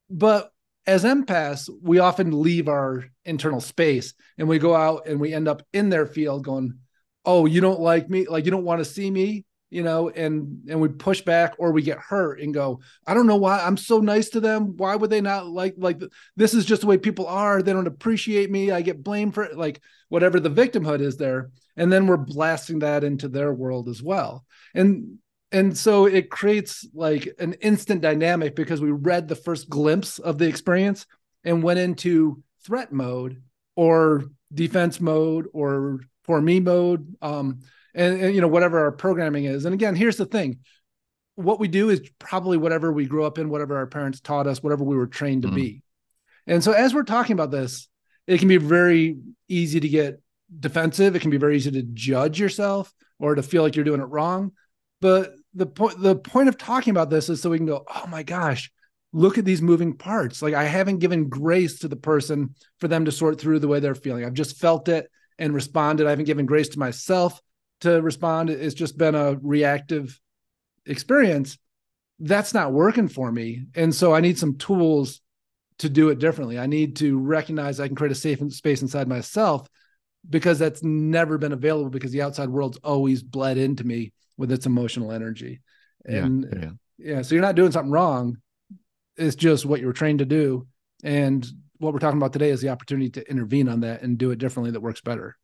but 0.10 0.52
as 0.88 1.04
empaths, 1.04 1.70
we 1.82 2.00
often 2.00 2.42
leave 2.42 2.68
our 2.68 3.06
internal 3.24 3.62
space 3.62 4.14
and 4.38 4.48
we 4.48 4.60
go 4.60 4.76
out 4.76 5.08
and 5.08 5.20
we 5.20 5.34
end 5.34 5.48
up 5.48 5.64
in 5.74 5.90
their 5.90 6.06
field 6.06 6.44
going, 6.44 6.80
Oh, 7.26 7.48
you 7.48 7.60
don't 7.60 7.80
like 7.80 8.08
me, 8.08 8.28
like 8.28 8.46
you 8.46 8.52
don't 8.52 8.66
want 8.66 8.80
to 8.80 8.86
see 8.86 9.10
me, 9.10 9.46
you 9.72 9.82
know, 9.82 10.10
and 10.10 10.60
and 10.70 10.80
we 10.80 10.90
push 10.90 11.22
back 11.22 11.56
or 11.58 11.72
we 11.72 11.82
get 11.82 11.98
hurt 11.98 12.40
and 12.40 12.54
go, 12.54 12.82
I 13.08 13.16
don't 13.16 13.26
know 13.26 13.36
why 13.36 13.60
I'm 13.60 13.78
so 13.78 14.00
nice 14.00 14.30
to 14.30 14.40
them. 14.40 14.78
Why 14.78 14.96
would 14.96 15.10
they 15.10 15.22
not 15.22 15.48
like 15.48 15.74
like 15.78 16.00
this 16.36 16.54
is 16.54 16.66
just 16.66 16.82
the 16.82 16.88
way 16.88 17.00
people 17.00 17.26
are. 17.26 17.64
They 17.64 17.74
don't 17.74 17.88
appreciate 17.88 18.52
me. 18.52 18.70
I 18.70 18.82
get 18.82 19.04
blamed 19.04 19.34
for 19.34 19.44
it, 19.44 19.58
like 19.58 19.82
whatever 20.10 20.40
the 20.40 20.52
victimhood 20.52 21.02
is 21.02 21.18
there. 21.18 21.50
And 21.78 21.92
then 21.92 22.08
we're 22.08 22.18
blasting 22.18 22.80
that 22.80 23.04
into 23.04 23.28
their 23.28 23.54
world 23.54 23.90
as 23.90 24.02
well. 24.02 24.46
And 24.74 25.20
and 25.52 25.78
so 25.78 26.06
it 26.06 26.30
creates 26.30 26.86
like 26.94 27.30
an 27.40 27.54
instant 27.62 28.02
dynamic 28.02 28.56
because 28.56 28.82
we 28.82 28.92
read 28.92 29.28
the 29.28 29.36
first 29.36 29.70
glimpse 29.70 30.20
of 30.20 30.38
the 30.38 30.48
experience 30.48 31.06
and 31.44 31.64
went 31.64 31.80
into 31.80 32.44
threat 32.66 32.92
mode 32.92 33.42
or 33.76 34.26
defense 34.54 35.00
mode 35.00 35.48
or 35.54 36.02
for 36.24 36.42
me 36.42 36.60
mode 36.60 37.16
um, 37.22 37.60
and, 37.94 38.20
and, 38.20 38.36
you 38.36 38.42
know 38.42 38.48
whatever 38.48 38.80
our 38.80 38.92
programming 38.92 39.46
is 39.46 39.66
and 39.66 39.74
again 39.74 39.96
here's 39.96 40.18
the 40.18 40.26
thing 40.26 40.60
what 41.36 41.60
we 41.60 41.68
do 41.68 41.90
is 41.90 42.02
probably 42.20 42.58
whatever 42.58 42.92
we 42.92 43.06
grew 43.06 43.24
up 43.24 43.38
in 43.38 43.50
whatever 43.50 43.78
our 43.78 43.88
parents 43.88 44.20
taught 44.20 44.48
us 44.48 44.64
whatever 44.64 44.84
we 44.84 44.98
were 44.98 45.08
trained 45.08 45.44
to 45.44 45.48
mm-hmm. 45.50 45.56
be 45.56 45.84
and 46.48 46.64
so 46.64 46.72
as 46.72 46.94
we're 46.94 47.04
talking 47.04 47.34
about 47.34 47.52
this 47.52 47.88
it 48.28 48.40
can 48.40 48.48
be 48.48 48.58
very 48.58 49.18
easy 49.48 49.80
to 49.80 49.90
get 49.90 50.22
defensive 50.60 51.16
it 51.16 51.22
can 51.22 51.32
be 51.32 51.38
very 51.38 51.56
easy 51.56 51.72
to 51.72 51.84
judge 51.94 52.40
yourself 52.40 52.94
or 53.20 53.36
to 53.36 53.44
feel 53.44 53.64
like 53.64 53.76
you're 53.76 53.86
doing 53.86 54.02
it 54.02 54.06
wrong 54.06 54.52
but 55.02 55.36
the 55.54 55.66
point 55.66 56.02
the 56.02 56.16
point 56.16 56.50
of 56.50 56.58
talking 56.58 56.92
about 56.92 57.10
this 57.10 57.30
is 57.30 57.42
so 57.42 57.50
we 57.50 57.58
can 57.58 57.66
go, 57.66 57.86
oh 57.88 58.08
my 58.08 58.24
gosh, 58.24 58.72
look 59.14 59.38
at 59.38 59.46
these 59.46 59.62
moving 59.62 59.96
parts. 59.96 60.42
Like 60.42 60.54
I 60.54 60.66
haven't 60.66 61.00
given 61.00 61.30
grace 61.30 61.80
to 61.80 61.88
the 61.88 61.96
person 61.96 62.56
for 62.80 62.88
them 62.88 63.06
to 63.06 63.12
sort 63.12 63.40
through 63.40 63.60
the 63.60 63.68
way 63.68 63.80
they're 63.80 63.96
feeling. 63.96 64.26
I've 64.26 64.34
just 64.34 64.58
felt 64.58 64.90
it 64.90 65.10
and 65.40 65.54
responded. 65.54 66.08
I 66.08 66.12
haven't 66.12 66.26
given 66.26 66.46
grace 66.46 66.70
to 66.70 66.80
myself 66.80 67.40
to 67.82 68.02
respond. 68.02 68.50
It's 68.50 68.76
just 68.76 68.98
been 68.98 69.16
a 69.16 69.38
reactive 69.42 70.20
experience. 70.86 71.58
That's 72.20 72.54
not 72.54 72.74
working 72.74 73.08
for 73.08 73.32
me. 73.32 73.66
And 73.76 73.94
so 73.94 74.14
I 74.14 74.22
need 74.22 74.38
some 74.38 74.58
tools 74.58 75.22
to 75.80 75.90
do 75.90 76.10
it 76.10 76.20
differently. 76.20 76.58
I 76.58 76.68
need 76.68 76.96
to 76.98 77.20
recognize 77.20 77.80
I 77.80 77.88
can 77.88 77.96
create 77.96 78.14
a 78.14 78.16
safe 78.16 78.40
space 78.54 78.82
inside 78.82 79.08
myself 79.10 79.68
because 80.30 80.60
that's 80.60 80.84
never 80.84 81.38
been 81.38 81.52
available 81.52 81.90
because 81.90 82.12
the 82.12 82.22
outside 82.22 82.50
world's 82.50 82.78
always 82.78 83.22
bled 83.24 83.58
into 83.58 83.84
me 83.84 84.14
with 84.38 84.52
its 84.52 84.66
emotional 84.66 85.12
energy. 85.12 85.62
And 86.06 86.48
yeah, 86.52 86.60
yeah. 86.60 86.72
yeah, 86.98 87.22
so 87.22 87.36
you're 87.36 87.42
not 87.42 87.56
doing 87.56 87.72
something 87.72 87.92
wrong. 87.92 88.38
It's 89.18 89.36
just 89.36 89.66
what 89.66 89.80
you 89.80 89.88
were 89.88 89.94
trained 89.94 90.20
to 90.20 90.26
do. 90.26 90.68
And 91.04 91.46
what 91.78 91.94
we're 91.94 92.00
talking 92.00 92.18
about 92.18 92.34
today 92.34 92.50
is 92.50 92.62
the 92.62 92.70
opportunity 92.70 93.10
to 93.12 93.30
intervene 93.30 93.70
on 93.70 93.82
that 93.82 94.02
and 94.02 94.18
do 94.18 94.32
it 94.32 94.40
differently 94.40 94.72
that 94.72 94.82
works 94.82 95.02
better. 95.02 95.38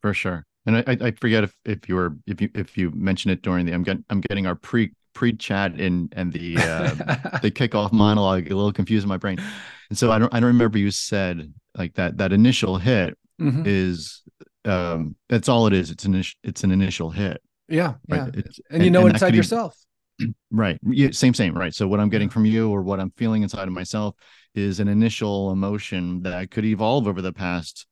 For 0.00 0.14
sure. 0.14 0.44
And 0.66 0.76
I, 0.78 0.84
I 0.86 1.10
forget 1.12 1.44
if, 1.44 1.54
if 1.64 1.88
you 1.88 1.96
were 1.96 2.16
if 2.26 2.40
you 2.40 2.48
if 2.54 2.78
you 2.78 2.90
mentioned 2.92 3.32
it 3.32 3.42
during 3.42 3.66
the 3.66 3.72
I'm 3.72 3.82
getting 3.82 4.04
I'm 4.10 4.20
getting 4.20 4.46
our 4.46 4.54
pre 4.54 4.92
pre 5.12 5.32
chat 5.32 5.72
and 5.80 6.12
and 6.16 6.32
the 6.32 6.56
uh, 6.58 7.38
the 7.40 7.50
kickoff 7.50 7.92
monologue 7.92 8.50
a 8.50 8.54
little 8.54 8.72
confused 8.72 9.04
in 9.04 9.08
my 9.08 9.16
brain. 9.16 9.42
And 9.88 9.98
so 9.98 10.12
I 10.12 10.18
don't 10.18 10.32
I 10.32 10.38
don't 10.38 10.48
remember 10.48 10.78
you 10.78 10.90
said 10.90 11.52
like 11.76 11.94
that 11.94 12.18
that 12.18 12.32
initial 12.32 12.78
hit 12.78 13.18
mm-hmm. 13.42 13.62
is 13.66 14.22
um 14.64 15.16
that's 15.28 15.48
all 15.48 15.66
it 15.66 15.72
is. 15.72 15.90
It's 15.90 16.04
an 16.04 16.22
it's 16.42 16.64
an 16.64 16.70
initial 16.70 17.10
hit. 17.10 17.40
Yeah, 17.68 17.94
right? 18.08 18.18
yeah. 18.18 18.24
and, 18.24 18.44
and 18.70 18.84
you 18.84 18.90
know 18.90 19.06
and 19.06 19.14
inside 19.14 19.34
yourself. 19.34 19.76
right. 20.50 20.78
Yeah, 20.82 21.10
same, 21.12 21.34
same. 21.34 21.54
Right. 21.54 21.74
So 21.74 21.88
what 21.88 22.00
I'm 22.00 22.10
getting 22.10 22.28
from 22.28 22.44
you, 22.44 22.70
or 22.70 22.82
what 22.82 23.00
I'm 23.00 23.12
feeling 23.16 23.42
inside 23.42 23.66
of 23.66 23.74
myself, 23.74 24.14
is 24.54 24.80
an 24.80 24.88
initial 24.88 25.50
emotion 25.50 26.22
that 26.22 26.34
I 26.34 26.46
could 26.46 26.64
evolve 26.64 27.06
over 27.06 27.22
the 27.22 27.32
past 27.32 27.86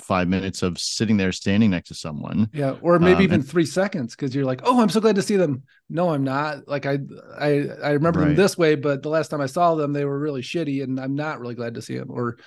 five 0.00 0.28
minutes 0.28 0.62
of 0.62 0.78
sitting 0.78 1.16
there 1.16 1.32
standing 1.32 1.70
next 1.70 1.88
to 1.88 1.94
someone 1.94 2.48
yeah 2.52 2.76
or 2.82 2.98
maybe 2.98 3.16
um, 3.16 3.22
even 3.22 3.40
and, 3.40 3.48
three 3.48 3.66
seconds 3.66 4.14
because 4.14 4.34
you're 4.34 4.44
like 4.44 4.60
oh 4.64 4.80
i'm 4.80 4.88
so 4.88 5.00
glad 5.00 5.16
to 5.16 5.22
see 5.22 5.36
them 5.36 5.62
no 5.90 6.10
i'm 6.10 6.24
not 6.24 6.68
like 6.68 6.86
i 6.86 6.98
i 7.38 7.66
i 7.82 7.90
remember 7.90 8.20
right. 8.20 8.26
them 8.28 8.36
this 8.36 8.56
way 8.56 8.74
but 8.74 9.02
the 9.02 9.08
last 9.08 9.28
time 9.28 9.40
i 9.40 9.46
saw 9.46 9.74
them 9.74 9.92
they 9.92 10.04
were 10.04 10.18
really 10.18 10.42
shitty 10.42 10.82
and 10.82 11.00
i'm 11.00 11.14
not 11.14 11.40
really 11.40 11.54
glad 11.54 11.74
to 11.74 11.82
see 11.82 11.98
them 11.98 12.10
or 12.10 12.38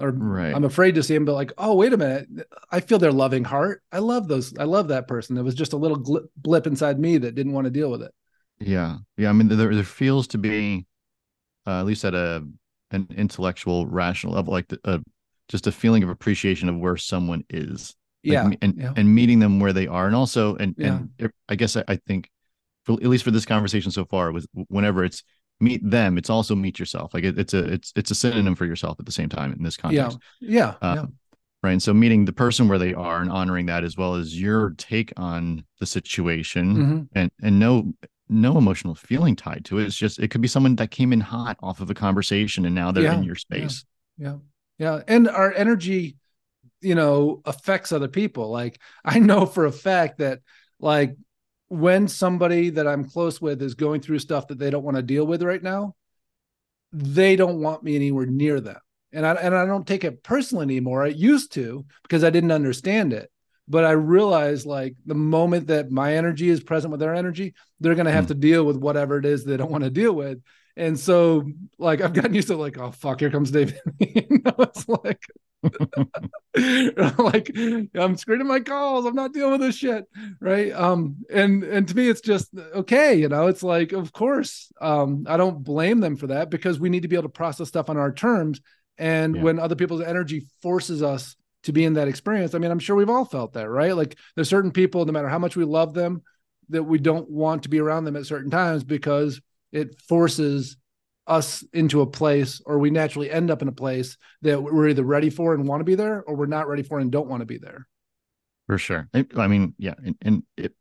or 0.00 0.10
right. 0.10 0.54
I'm 0.54 0.64
afraid 0.64 0.94
to 0.94 1.02
see 1.02 1.14
him, 1.14 1.24
but 1.24 1.34
like, 1.34 1.52
oh, 1.58 1.74
wait 1.74 1.92
a 1.92 1.96
minute, 1.96 2.28
I 2.70 2.80
feel 2.80 2.98
their 2.98 3.12
loving 3.12 3.44
heart. 3.44 3.82
I 3.92 3.98
love 3.98 4.28
those. 4.28 4.56
I 4.58 4.64
love 4.64 4.88
that 4.88 5.08
person. 5.08 5.36
It 5.36 5.42
was 5.42 5.54
just 5.54 5.72
a 5.72 5.76
little 5.76 6.26
blip 6.36 6.66
inside 6.66 6.98
me 6.98 7.18
that 7.18 7.34
didn't 7.34 7.52
want 7.52 7.66
to 7.66 7.70
deal 7.70 7.90
with 7.90 8.02
it. 8.02 8.12
Yeah, 8.60 8.98
yeah. 9.16 9.28
I 9.28 9.32
mean, 9.32 9.48
there, 9.48 9.74
there 9.74 9.84
feels 9.84 10.26
to 10.28 10.38
be, 10.38 10.86
uh, 11.66 11.80
at 11.80 11.86
least 11.86 12.04
at 12.04 12.14
a 12.14 12.46
an 12.90 13.06
intellectual, 13.16 13.86
rational 13.86 14.34
level, 14.34 14.52
like 14.52 14.68
the, 14.68 14.80
uh, 14.84 14.98
just 15.48 15.66
a 15.66 15.72
feeling 15.72 16.02
of 16.02 16.08
appreciation 16.08 16.68
of 16.68 16.78
where 16.78 16.96
someone 16.96 17.44
is. 17.50 17.94
Like, 18.24 18.32
yeah, 18.32 18.50
and 18.62 18.74
yeah. 18.76 18.92
and 18.96 19.14
meeting 19.14 19.38
them 19.38 19.60
where 19.60 19.72
they 19.72 19.86
are, 19.86 20.06
and 20.06 20.16
also, 20.16 20.56
and 20.56 20.74
yeah. 20.76 21.00
and 21.20 21.32
I 21.48 21.54
guess 21.54 21.76
I, 21.76 21.84
I 21.86 21.96
think, 21.96 22.28
for, 22.84 22.94
at 22.94 23.04
least 23.04 23.24
for 23.24 23.30
this 23.30 23.46
conversation 23.46 23.92
so 23.92 24.04
far, 24.04 24.32
was 24.32 24.46
whenever 24.66 25.04
it's 25.04 25.22
meet 25.60 25.88
them 25.88 26.18
it's 26.18 26.30
also 26.30 26.54
meet 26.54 26.78
yourself. 26.78 27.12
Like 27.14 27.24
it, 27.24 27.38
it's 27.38 27.54
a 27.54 27.64
it's 27.72 27.92
it's 27.96 28.10
a 28.10 28.14
synonym 28.14 28.54
for 28.54 28.64
yourself 28.64 28.98
at 29.00 29.06
the 29.06 29.12
same 29.12 29.28
time 29.28 29.52
in 29.52 29.62
this 29.62 29.76
context. 29.76 30.18
Yeah. 30.40 30.74
Yeah, 30.80 30.88
uh, 30.88 30.94
yeah. 30.96 31.06
right 31.62 31.72
and 31.72 31.82
so 31.82 31.92
meeting 31.92 32.24
the 32.24 32.32
person 32.32 32.68
where 32.68 32.78
they 32.78 32.94
are 32.94 33.20
and 33.20 33.30
honoring 33.30 33.66
that 33.66 33.84
as 33.84 33.96
well 33.96 34.14
as 34.14 34.40
your 34.40 34.70
take 34.78 35.12
on 35.16 35.64
the 35.80 35.86
situation 35.86 36.76
mm-hmm. 36.76 37.02
and 37.14 37.30
and 37.42 37.58
no 37.58 37.92
no 38.28 38.58
emotional 38.58 38.94
feeling 38.94 39.34
tied 39.34 39.64
to 39.66 39.78
it. 39.78 39.86
It's 39.86 39.96
just 39.96 40.18
it 40.18 40.28
could 40.28 40.42
be 40.42 40.48
someone 40.48 40.76
that 40.76 40.90
came 40.90 41.12
in 41.12 41.20
hot 41.20 41.56
off 41.62 41.80
of 41.80 41.90
a 41.90 41.94
conversation 41.94 42.64
and 42.66 42.74
now 42.74 42.92
they're 42.92 43.04
yeah, 43.04 43.14
in 43.14 43.24
your 43.24 43.36
space. 43.36 43.84
Yeah 44.18 44.36
yeah, 44.78 44.96
yeah. 44.96 45.02
and 45.08 45.28
our 45.28 45.52
energy 45.52 46.16
you 46.80 46.94
know 46.94 47.42
affects 47.44 47.92
other 47.92 48.08
people. 48.08 48.50
Like 48.50 48.80
i 49.04 49.18
know 49.18 49.46
for 49.46 49.66
a 49.66 49.72
fact 49.72 50.18
that 50.18 50.40
like 50.80 51.16
when 51.68 52.08
somebody 52.08 52.70
that 52.70 52.86
I'm 52.86 53.04
close 53.04 53.40
with 53.40 53.62
is 53.62 53.74
going 53.74 54.00
through 54.00 54.18
stuff 54.20 54.48
that 54.48 54.58
they 54.58 54.70
don't 54.70 54.84
want 54.84 54.96
to 54.96 55.02
deal 55.02 55.26
with 55.26 55.42
right 55.42 55.62
now, 55.62 55.94
they 56.92 57.36
don't 57.36 57.60
want 57.60 57.82
me 57.82 57.94
anywhere 57.94 58.26
near 58.26 58.60
them. 58.60 58.78
And 59.12 59.26
I 59.26 59.34
and 59.34 59.54
I 59.54 59.64
don't 59.64 59.86
take 59.86 60.04
it 60.04 60.22
personally 60.22 60.64
anymore. 60.64 61.02
I 61.02 61.08
used 61.08 61.52
to 61.52 61.84
because 62.02 62.24
I 62.24 62.30
didn't 62.30 62.52
understand 62.52 63.12
it. 63.12 63.30
But 63.66 63.84
I 63.84 63.92
realize 63.92 64.64
like 64.64 64.96
the 65.04 65.14
moment 65.14 65.66
that 65.66 65.90
my 65.90 66.16
energy 66.16 66.48
is 66.48 66.62
present 66.62 66.90
with 66.90 67.00
their 67.00 67.14
energy, 67.14 67.54
they're 67.80 67.94
gonna 67.94 68.12
have 68.12 68.24
mm. 68.24 68.28
to 68.28 68.34
deal 68.34 68.64
with 68.64 68.76
whatever 68.76 69.18
it 69.18 69.26
is 69.26 69.44
they 69.44 69.56
don't 69.56 69.70
want 69.70 69.84
to 69.84 69.90
deal 69.90 70.12
with. 70.12 70.40
And 70.76 70.98
so 70.98 71.50
like 71.78 72.00
I've 72.00 72.14
gotten 72.14 72.34
used 72.34 72.48
to 72.48 72.56
like, 72.56 72.78
oh 72.78 72.92
fuck, 72.92 73.20
here 73.20 73.30
comes 73.30 73.50
David. 73.50 73.80
you 73.98 74.40
know, 74.44 74.54
it's 74.58 74.88
like 74.88 75.20
like 77.18 77.50
I'm 77.94 78.16
screening 78.16 78.46
my 78.46 78.60
calls. 78.60 79.06
I'm 79.06 79.14
not 79.14 79.32
dealing 79.32 79.52
with 79.52 79.60
this 79.60 79.76
shit. 79.76 80.04
Right. 80.40 80.72
Um, 80.72 81.16
and 81.30 81.64
and 81.64 81.88
to 81.88 81.96
me 81.96 82.08
it's 82.08 82.20
just 82.20 82.50
okay, 82.74 83.14
you 83.14 83.28
know, 83.28 83.48
it's 83.48 83.62
like, 83.62 83.92
of 83.92 84.12
course, 84.12 84.70
um, 84.80 85.24
I 85.28 85.36
don't 85.36 85.64
blame 85.64 86.00
them 86.00 86.16
for 86.16 86.28
that 86.28 86.50
because 86.50 86.78
we 86.78 86.90
need 86.90 87.02
to 87.02 87.08
be 87.08 87.16
able 87.16 87.24
to 87.24 87.28
process 87.30 87.68
stuff 87.68 87.90
on 87.90 87.96
our 87.96 88.12
terms. 88.12 88.60
And 88.98 89.36
yeah. 89.36 89.42
when 89.42 89.58
other 89.58 89.76
people's 89.76 90.02
energy 90.02 90.46
forces 90.62 91.02
us 91.02 91.36
to 91.64 91.72
be 91.72 91.84
in 91.84 91.94
that 91.94 92.08
experience, 92.08 92.54
I 92.54 92.58
mean, 92.58 92.70
I'm 92.70 92.78
sure 92.78 92.96
we've 92.96 93.10
all 93.10 93.24
felt 93.24 93.52
that, 93.54 93.68
right? 93.68 93.94
Like 93.96 94.16
there's 94.34 94.48
certain 94.48 94.72
people, 94.72 95.04
no 95.04 95.12
matter 95.12 95.28
how 95.28 95.38
much 95.38 95.56
we 95.56 95.64
love 95.64 95.94
them, 95.94 96.22
that 96.70 96.82
we 96.82 96.98
don't 96.98 97.28
want 97.30 97.64
to 97.64 97.68
be 97.68 97.80
around 97.80 98.04
them 98.04 98.16
at 98.16 98.26
certain 98.26 98.50
times 98.50 98.84
because 98.84 99.40
it 99.72 100.00
forces 100.02 100.76
us 101.28 101.62
into 101.72 102.00
a 102.00 102.06
place 102.06 102.60
or 102.64 102.78
we 102.78 102.90
naturally 102.90 103.30
end 103.30 103.50
up 103.50 103.62
in 103.62 103.68
a 103.68 103.72
place 103.72 104.16
that 104.42 104.60
we're 104.60 104.88
either 104.88 105.04
ready 105.04 105.30
for 105.30 105.54
and 105.54 105.68
want 105.68 105.80
to 105.80 105.84
be 105.84 105.94
there 105.94 106.22
or 106.22 106.34
we're 106.34 106.46
not 106.46 106.66
ready 106.66 106.82
for 106.82 106.98
and 106.98 107.12
don't 107.12 107.28
want 107.28 107.40
to 107.40 107.46
be 107.46 107.58
there 107.58 107.86
for 108.66 108.78
sure 108.78 109.08
i 109.36 109.46
mean 109.46 109.74
yeah 109.78 109.94
and, 110.04 110.16
and 110.22 110.42
it, 110.56 110.74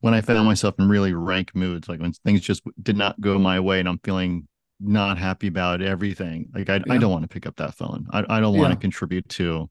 when 0.00 0.12
i 0.12 0.20
found 0.20 0.44
myself 0.44 0.74
in 0.78 0.88
really 0.88 1.14
rank 1.14 1.54
moods 1.54 1.88
like 1.88 2.00
when 2.00 2.12
things 2.12 2.40
just 2.40 2.62
did 2.82 2.96
not 2.96 3.20
go 3.20 3.38
my 3.38 3.60
way 3.60 3.78
and 3.78 3.88
i'm 3.88 4.00
feeling 4.02 4.46
not 4.80 5.16
happy 5.16 5.46
about 5.46 5.80
everything 5.80 6.48
like 6.52 6.68
i, 6.68 6.76
yeah. 6.76 6.92
I 6.92 6.98
don't 6.98 7.12
want 7.12 7.22
to 7.22 7.28
pick 7.28 7.46
up 7.46 7.56
that 7.56 7.74
phone 7.74 8.06
i, 8.10 8.24
I 8.28 8.40
don't 8.40 8.56
want 8.58 8.70
yeah. 8.70 8.74
to 8.74 8.80
contribute 8.80 9.28
to 9.30 9.70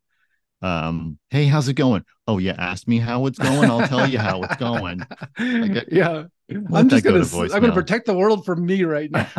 um 0.63 1.17
hey 1.29 1.45
how's 1.45 1.67
it 1.67 1.73
going 1.73 2.03
oh 2.27 2.37
yeah 2.37 2.55
ask 2.57 2.87
me 2.87 2.97
how 2.97 3.25
it's 3.25 3.37
going 3.37 3.69
i'll 3.69 3.87
tell 3.87 4.07
you 4.07 4.17
how 4.17 4.41
it's 4.43 4.55
going 4.55 4.99
like, 5.37 5.85
yeah 5.91 6.23
I'm 6.49 6.89
just 6.89 7.03
gonna 7.03 7.19
go 7.19 7.47
to 7.47 7.53
I'm 7.53 7.61
gonna 7.61 7.73
protect 7.73 8.05
the 8.05 8.13
world 8.13 8.45
from 8.45 8.65
me 8.65 8.83
right 8.83 9.09
now. 9.09 9.27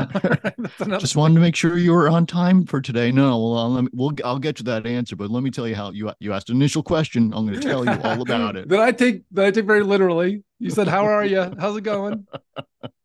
just 0.99 1.17
wanted 1.17 1.35
to 1.35 1.41
make 1.41 1.55
sure 1.55 1.77
you 1.77 1.93
were 1.93 2.09
on 2.09 2.27
time 2.27 2.65
for 2.65 2.81
today. 2.81 3.13
No, 3.13 3.39
well, 3.39 3.59
I'll, 3.59 3.71
let 3.71 3.85
me, 3.85 3.91
we'll 3.93 4.13
I'll 4.25 4.39
get 4.39 4.57
to 4.57 4.63
that 4.65 4.87
answer, 4.87 5.15
but 5.15 5.31
let 5.31 5.43
me 5.43 5.51
tell 5.51 5.69
you 5.69 5.75
how 5.75 5.91
you 5.91 6.11
you 6.19 6.33
asked 6.33 6.51
an 6.51 6.57
initial 6.57 6.83
question. 6.83 7.33
I'm 7.35 7.47
going 7.47 7.61
to 7.61 7.67
tell 7.67 7.85
you 7.85 8.01
all 8.03 8.23
about 8.23 8.57
it. 8.57 8.69
that 8.69 8.81
I 8.81 8.93
take 8.93 9.23
that 9.33 9.47
I 9.47 9.51
take 9.51 9.67
very 9.67 9.83
literally. 9.83 10.43
You 10.59 10.71
said, 10.71 10.89
"How 10.89 11.05
are 11.05 11.25
you? 11.25 11.53
How's 11.59 11.77
it 11.77 11.83
going?" 11.83 12.27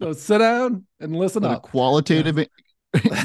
So 0.02 0.14
sit 0.14 0.40
down 0.40 0.86
and 1.00 1.16
listen 1.16 1.44
up. 1.44 1.64
qualitative 1.64 2.48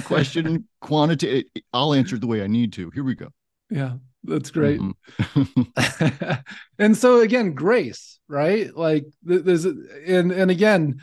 question, 0.04 0.68
quantitative. 0.80 1.50
I'll 1.72 1.94
answer 1.94 2.18
the 2.18 2.26
way 2.26 2.42
I 2.42 2.46
need 2.46 2.72
to. 2.74 2.90
Here 2.90 3.04
we 3.04 3.14
go. 3.14 3.28
Yeah. 3.70 3.94
That's 4.24 4.50
great. 4.50 4.80
Mm-hmm. 4.80 6.32
and 6.78 6.96
so 6.96 7.20
again, 7.20 7.52
grace, 7.52 8.18
right? 8.28 8.74
Like 8.74 9.04
there's 9.22 9.64
and 9.64 10.32
and 10.32 10.50
again, 10.50 11.00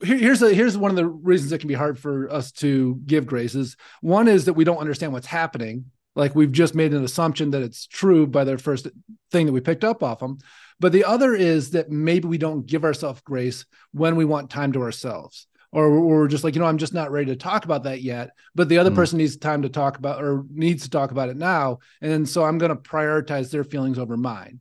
here's 0.00 0.42
a 0.42 0.52
here's 0.52 0.76
one 0.76 0.90
of 0.90 0.96
the 0.96 1.06
reasons 1.06 1.52
it 1.52 1.58
can 1.58 1.68
be 1.68 1.74
hard 1.74 1.98
for 1.98 2.30
us 2.30 2.52
to 2.52 3.00
give 3.06 3.26
graces. 3.26 3.76
one 4.00 4.28
is 4.28 4.46
that 4.46 4.54
we 4.54 4.64
don't 4.64 4.78
understand 4.78 5.12
what's 5.12 5.26
happening. 5.26 5.86
Like 6.16 6.34
we've 6.34 6.52
just 6.52 6.74
made 6.74 6.92
an 6.92 7.04
assumption 7.04 7.50
that 7.50 7.62
it's 7.62 7.86
true 7.86 8.26
by 8.26 8.44
the 8.44 8.58
first 8.58 8.88
thing 9.30 9.46
that 9.46 9.52
we 9.52 9.60
picked 9.60 9.84
up 9.84 10.02
off 10.02 10.18
them. 10.18 10.38
But 10.80 10.92
the 10.92 11.04
other 11.04 11.34
is 11.34 11.70
that 11.70 11.90
maybe 11.90 12.26
we 12.26 12.38
don't 12.38 12.66
give 12.66 12.84
ourselves 12.84 13.20
grace 13.22 13.64
when 13.92 14.16
we 14.16 14.24
want 14.24 14.50
time 14.50 14.72
to 14.72 14.82
ourselves 14.82 15.46
or 15.72 16.00
we're 16.00 16.28
just 16.28 16.44
like 16.44 16.54
you 16.54 16.60
know 16.60 16.66
i'm 16.66 16.78
just 16.78 16.94
not 16.94 17.10
ready 17.10 17.26
to 17.26 17.36
talk 17.36 17.64
about 17.64 17.84
that 17.84 18.02
yet 18.02 18.30
but 18.54 18.68
the 18.68 18.78
other 18.78 18.90
mm. 18.90 18.94
person 18.94 19.18
needs 19.18 19.36
time 19.36 19.62
to 19.62 19.68
talk 19.68 19.98
about 19.98 20.22
or 20.22 20.44
needs 20.50 20.84
to 20.84 20.90
talk 20.90 21.10
about 21.10 21.28
it 21.28 21.36
now. 21.36 21.78
And 22.00 22.28
so 22.28 22.44
i'm 22.44 22.58
going 22.58 22.70
to 22.70 22.76
prioritize 22.76 23.50
their 23.50 23.64
feelings 23.64 23.98
over 23.98 24.16
mine. 24.16 24.60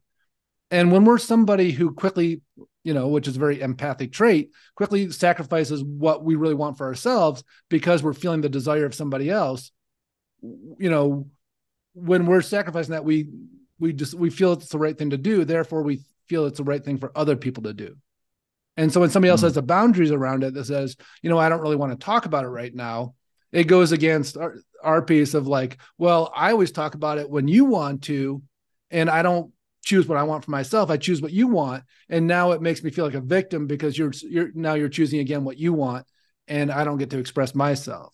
And 0.71 0.91
when 0.91 1.05
we're 1.05 1.19
somebody 1.19 1.71
who 1.71 1.93
quickly 1.93 2.41
you 2.83 2.93
know 2.93 3.07
which 3.07 3.27
is 3.27 3.35
a 3.35 3.39
very 3.39 3.61
empathic 3.61 4.11
trait 4.11 4.51
quickly 4.75 5.09
sacrifices 5.11 5.83
what 5.83 6.23
we 6.23 6.35
really 6.35 6.53
want 6.53 6.77
for 6.77 6.85
ourselves 6.85 7.43
because 7.69 8.03
we're 8.03 8.13
feeling 8.13 8.41
the 8.41 8.49
desire 8.49 8.85
of 8.85 8.93
somebody 8.93 9.29
else 9.29 9.71
you 10.41 10.89
know 10.89 11.27
when 11.95 12.25
we're 12.25 12.41
sacrificing 12.41 12.91
that 12.91 13.05
we 13.05 13.27
we 13.79 13.93
just 13.93 14.13
we 14.13 14.29
feel 14.29 14.53
it's 14.53 14.69
the 14.69 14.77
right 14.77 14.97
thing 14.97 15.09
to 15.09 15.17
do. 15.17 15.45
Therefore 15.45 15.81
we 15.81 16.01
feel 16.27 16.45
it's 16.45 16.57
the 16.57 16.63
right 16.63 16.83
thing 16.83 16.97
for 16.97 17.11
other 17.15 17.35
people 17.35 17.63
to 17.63 17.73
do 17.73 17.95
and 18.77 18.91
so 18.91 18.99
when 18.99 19.09
somebody 19.09 19.29
else 19.29 19.41
mm. 19.41 19.45
has 19.45 19.53
the 19.53 19.61
boundaries 19.61 20.11
around 20.11 20.43
it 20.43 20.53
that 20.53 20.65
says, 20.65 20.95
you 21.21 21.29
know, 21.29 21.37
I 21.37 21.49
don't 21.49 21.61
really 21.61 21.75
want 21.75 21.91
to 21.91 22.03
talk 22.03 22.25
about 22.25 22.43
it 22.43 22.49
right 22.49 22.73
now, 22.73 23.15
it 23.51 23.65
goes 23.65 23.91
against 23.91 24.37
our, 24.37 24.55
our 24.83 25.01
piece 25.01 25.33
of 25.33 25.47
like, 25.47 25.77
well, 25.97 26.31
I 26.35 26.51
always 26.51 26.71
talk 26.71 26.95
about 26.95 27.17
it 27.17 27.29
when 27.29 27.47
you 27.47 27.65
want 27.65 28.03
to, 28.03 28.41
and 28.91 29.09
I 29.09 29.21
don't 29.21 29.51
choose 29.83 30.07
what 30.07 30.17
I 30.17 30.23
want 30.23 30.43
for 30.43 30.51
myself. 30.51 30.89
I 30.89 30.97
choose 30.97 31.21
what 31.21 31.31
you 31.31 31.47
want. 31.47 31.83
And 32.09 32.27
now 32.27 32.51
it 32.51 32.61
makes 32.61 32.83
me 32.83 32.91
feel 32.91 33.05
like 33.05 33.13
a 33.13 33.21
victim 33.21 33.67
because 33.67 33.97
you're 33.97 34.11
you're 34.23 34.49
now 34.53 34.73
you're 34.73 34.89
choosing 34.89 35.19
again 35.19 35.43
what 35.43 35.57
you 35.57 35.73
want 35.73 36.05
and 36.47 36.71
I 36.71 36.83
don't 36.83 36.97
get 36.97 37.11
to 37.11 37.19
express 37.19 37.55
myself. 37.55 38.13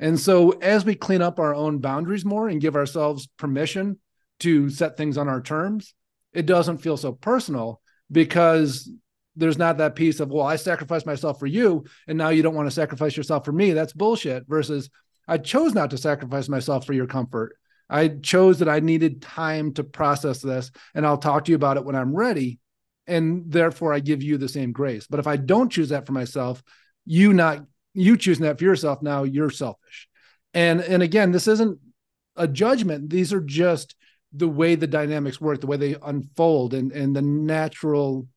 And 0.00 0.18
so 0.18 0.50
as 0.50 0.84
we 0.84 0.94
clean 0.94 1.22
up 1.22 1.38
our 1.38 1.54
own 1.54 1.78
boundaries 1.78 2.24
more 2.24 2.48
and 2.48 2.60
give 2.60 2.76
ourselves 2.76 3.28
permission 3.36 3.98
to 4.40 4.70
set 4.70 4.96
things 4.96 5.18
on 5.18 5.28
our 5.28 5.42
terms, 5.42 5.94
it 6.32 6.46
doesn't 6.46 6.78
feel 6.78 6.96
so 6.96 7.12
personal 7.12 7.80
because 8.10 8.90
there's 9.38 9.56
not 9.56 9.78
that 9.78 9.94
piece 9.94 10.20
of 10.20 10.30
well 10.30 10.46
i 10.46 10.56
sacrificed 10.56 11.06
myself 11.06 11.38
for 11.38 11.46
you 11.46 11.84
and 12.06 12.18
now 12.18 12.28
you 12.28 12.42
don't 12.42 12.54
want 12.54 12.66
to 12.66 12.74
sacrifice 12.74 13.16
yourself 13.16 13.44
for 13.44 13.52
me. 13.52 13.72
That's 13.72 13.92
bullshit. 13.92 14.46
Versus 14.46 14.90
i 15.26 15.38
chose 15.38 15.74
not 15.74 15.90
to 15.90 15.98
sacrifice 15.98 16.48
myself 16.48 16.84
for 16.84 16.92
your 16.92 17.06
comfort. 17.06 17.56
I 17.88 18.08
chose 18.08 18.58
that 18.58 18.68
i 18.68 18.80
needed 18.80 19.22
time 19.22 19.72
to 19.74 19.84
process 19.84 20.40
this 20.42 20.70
and 20.94 21.06
i'll 21.06 21.18
talk 21.18 21.44
to 21.44 21.52
you 21.52 21.56
about 21.56 21.76
it 21.76 21.84
when 21.84 21.96
i'm 21.96 22.14
ready 22.14 22.58
and 23.06 23.44
therefore 23.50 23.92
i 23.94 24.00
give 24.00 24.22
you 24.22 24.36
the 24.36 24.48
same 24.48 24.72
grace. 24.72 25.06
But 25.06 25.20
if 25.20 25.26
i 25.26 25.36
don't 25.36 25.72
choose 25.72 25.90
that 25.90 26.06
for 26.06 26.12
myself 26.12 26.62
you 27.06 27.32
not 27.32 27.64
you 27.94 28.16
choosing 28.16 28.44
that 28.44 28.58
for 28.58 28.64
yourself 28.64 29.00
now 29.02 29.22
you're 29.22 29.50
selfish. 29.50 30.08
And 30.52 30.80
and 30.80 31.02
again 31.02 31.30
this 31.32 31.48
isn't 31.48 31.78
a 32.36 32.46
judgment. 32.46 33.10
These 33.10 33.32
are 33.32 33.40
just 33.40 33.94
the 34.32 34.48
way 34.48 34.74
the 34.74 34.86
dynamics 34.86 35.40
work 35.40 35.60
the 35.60 35.66
way 35.66 35.76
they 35.76 35.96
unfold 36.02 36.74
and 36.74 36.92
and 36.92 37.16
the 37.16 37.22
natural 37.22 38.28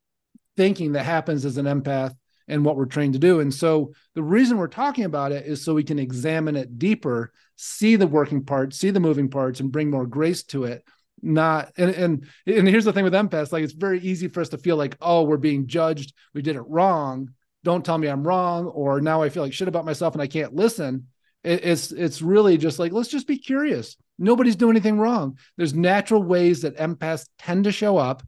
thinking 0.58 0.94
that 0.94 1.06
happens 1.06 1.46
as 1.46 1.58
an 1.58 1.66
empath 1.66 2.14
and 2.48 2.66
what 2.66 2.76
we're 2.76 2.86
trained 2.86 3.14
to 3.14 3.20
do. 3.20 3.40
And 3.40 3.54
so 3.54 3.94
the 4.14 4.24
reason 4.24 4.58
we're 4.58 4.68
talking 4.68 5.06
about 5.06 5.32
it 5.32 5.46
is 5.46 5.64
so 5.64 5.74
we 5.74 5.84
can 5.84 6.00
examine 6.00 6.56
it 6.56 6.78
deeper, 6.78 7.32
see 7.56 7.96
the 7.96 8.08
working 8.08 8.44
parts, 8.44 8.78
see 8.78 8.90
the 8.90 9.00
moving 9.00 9.30
parts, 9.30 9.60
and 9.60 9.72
bring 9.72 9.90
more 9.90 10.06
grace 10.06 10.44
to 10.44 10.66
it. 10.66 10.84
Not 11.24 11.72
and 11.78 11.92
and 11.92 12.28
and 12.48 12.68
here's 12.68 12.86
the 12.86 12.94
thing 12.94 13.04
with 13.04 13.14
empaths, 13.14 13.52
like 13.52 13.64
it's 13.64 13.74
very 13.74 14.00
easy 14.00 14.28
for 14.28 14.42
us 14.42 14.50
to 14.50 14.58
feel 14.58 14.76
like, 14.76 14.98
oh, 15.02 15.24
we're 15.24 15.38
being 15.38 15.68
judged, 15.68 16.14
we 16.34 16.42
did 16.42 16.56
it 16.56 16.62
wrong. 16.62 17.30
Don't 17.64 17.86
tell 17.86 17.98
me 17.98 18.08
I'm 18.08 18.28
wrong, 18.28 18.66
or 18.66 19.02
now 19.02 19.22
I 19.22 19.30
feel 19.30 19.44
like 19.44 19.54
shit 19.54 19.68
about 19.68 19.86
myself 19.86 20.16
and 20.16 20.22
I 20.22 20.28
can't 20.28 20.56
listen. 20.56 21.08
It, 21.44 21.64
it's 21.64 21.92
it's 21.92 22.24
really 22.24 22.58
just 22.58 22.80
like 22.80 22.92
let's 22.92 23.10
just 23.10 23.28
be 23.28 23.38
curious. 23.38 23.98
Nobody's 24.18 24.56
doing 24.56 24.76
anything 24.76 24.98
wrong. 24.98 25.38
There's 25.58 25.76
natural 25.76 26.24
ways 26.24 26.64
that 26.64 26.78
empaths 26.78 27.28
tend 27.38 27.66
to 27.66 27.72
show 27.72 27.98
up 27.98 28.24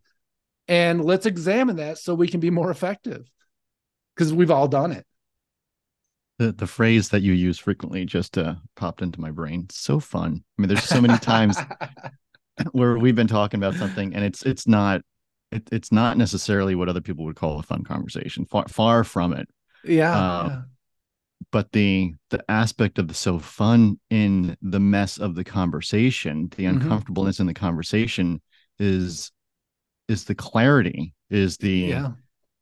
and 0.68 1.04
let's 1.04 1.26
examine 1.26 1.78
that 1.78 1.98
so 1.98 2.16
we 2.16 2.28
can 2.28 2.40
be 2.40 2.50
more 2.50 2.72
effective 2.72 3.30
because 4.16 4.34
we've 4.34 4.52
all 4.52 4.68
done 4.68 4.92
it. 4.92 5.06
The 6.40 6.52
the 6.52 6.68
phrase 6.68 7.10
that 7.10 7.22
you 7.22 7.34
use 7.34 7.60
frequently 7.60 8.06
just 8.06 8.38
uh, 8.38 8.56
popped 8.76 9.02
into 9.02 9.22
my 9.22 9.32
brain. 9.32 9.68
So 9.70 10.00
fun. 10.00 10.44
I 10.58 10.62
mean 10.62 10.70
there's 10.70 10.84
so 10.84 11.02
many 11.02 11.18
times 11.20 11.58
where 12.72 12.98
we've 12.98 13.16
been 13.16 13.28
talking 13.28 13.60
about 13.60 13.76
something 13.76 14.16
and 14.16 14.24
it's 14.24 14.44
it's 14.44 14.68
not 14.68 15.02
it, 15.52 15.70
it's 15.72 15.92
not 15.92 16.18
necessarily 16.18 16.76
what 16.76 16.90
other 16.90 17.02
people 17.02 17.26
would 17.26 17.36
call 17.36 17.60
a 17.60 17.64
fun 17.64 17.84
conversation. 17.84 18.46
Far 18.46 18.68
far 18.68 19.04
from 19.04 19.34
it. 19.34 19.48
Yeah, 19.84 20.18
uh, 20.18 20.48
yeah. 20.48 20.62
but 21.52 21.72
the 21.72 22.14
the 22.30 22.44
aspect 22.50 22.98
of 22.98 23.08
the 23.08 23.14
so 23.14 23.38
fun 23.38 24.00
in 24.10 24.58
the 24.62 24.80
mess 24.80 25.18
of 25.18 25.36
the 25.36 25.44
conversation 25.44 26.50
the 26.56 26.64
mm-hmm. 26.64 26.82
uncomfortableness 26.82 27.42
in 27.42 27.48
the 27.48 27.54
conversation 27.54 28.42
is 28.80 29.32
is 30.08 30.26
the 30.26 30.36
clarity 30.36 31.14
is 31.30 31.58
the 31.58 31.72
yeah 31.72 32.12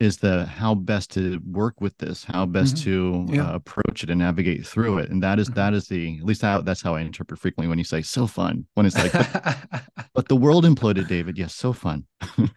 is 0.02 0.18
the 0.18 0.48
how 0.48 0.74
best 0.74 1.12
to 1.12 1.40
work 1.46 1.80
with 1.80 1.96
this, 2.00 2.24
how 2.24 2.44
best 2.44 2.76
mm-hmm. 2.78 3.28
to 3.28 3.36
yeah. 3.36 3.52
uh, 3.52 3.54
approach 3.54 4.04
it 4.04 4.10
and 4.10 4.18
navigate 4.18 4.66
through 4.66 4.98
it. 4.98 5.12
And 5.12 5.22
that 5.22 5.38
is, 5.38 5.48
mm-hmm. 5.48 5.58
that 5.58 5.76
is 5.76 5.88
the 5.88 6.18
at 6.18 6.26
least 6.26 6.42
how 6.42 6.60
that's 6.62 6.82
how 6.82 6.96
I 6.96 7.02
interpret 7.02 7.40
frequently 7.40 7.68
when 7.70 7.78
you 7.78 7.84
say 7.84 8.02
so 8.02 8.26
fun. 8.26 8.66
When 8.74 8.88
it's 8.88 8.98
like, 8.98 9.12
but, 9.14 9.84
but 10.16 10.28
the 10.28 10.36
world 10.36 10.66
imploded, 10.66 11.08
David. 11.08 11.38
Yes, 11.38 11.54
so 11.54 11.72
fun. 11.72 12.08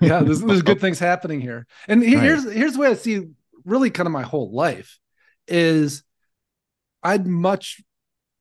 yeah, 0.01 0.21
there's, 0.21 0.41
there's 0.41 0.63
good 0.63 0.81
things 0.81 0.99
happening 0.99 1.39
here. 1.39 1.67
And 1.87 2.03
here's 2.03 2.47
right. 2.47 2.57
here's 2.57 2.73
the 2.73 2.79
way 2.79 2.89
I 2.89 2.95
see 2.95 3.21
really 3.67 3.91
kind 3.91 4.07
of 4.07 4.13
my 4.15 4.23
whole 4.23 4.51
life 4.51 4.99
is 5.47 6.03
I'd 7.03 7.27
much 7.27 7.83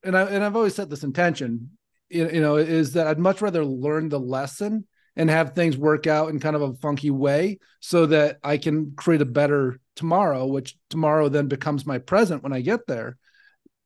and 0.02 0.16
I 0.16 0.22
and 0.22 0.42
I've 0.42 0.56
always 0.56 0.76
set 0.76 0.88
this 0.88 1.04
intention, 1.04 1.72
you 2.08 2.40
know, 2.40 2.56
is 2.56 2.94
that 2.94 3.06
I'd 3.06 3.18
much 3.18 3.42
rather 3.42 3.66
learn 3.66 4.08
the 4.08 4.18
lesson 4.18 4.86
and 5.16 5.30
have 5.30 5.54
things 5.54 5.76
work 5.76 6.06
out 6.06 6.30
in 6.30 6.40
kind 6.40 6.56
of 6.56 6.62
a 6.62 6.74
funky 6.74 7.10
way 7.10 7.58
so 7.80 8.06
that 8.06 8.38
I 8.42 8.58
can 8.58 8.94
create 8.96 9.22
a 9.22 9.26
better 9.26 9.80
tomorrow, 9.96 10.46
which 10.46 10.76
tomorrow 10.90 11.28
then 11.28 11.46
becomes 11.46 11.86
my 11.86 11.98
present 11.98 12.42
when 12.42 12.52
I 12.52 12.60
get 12.60 12.86
there, 12.86 13.16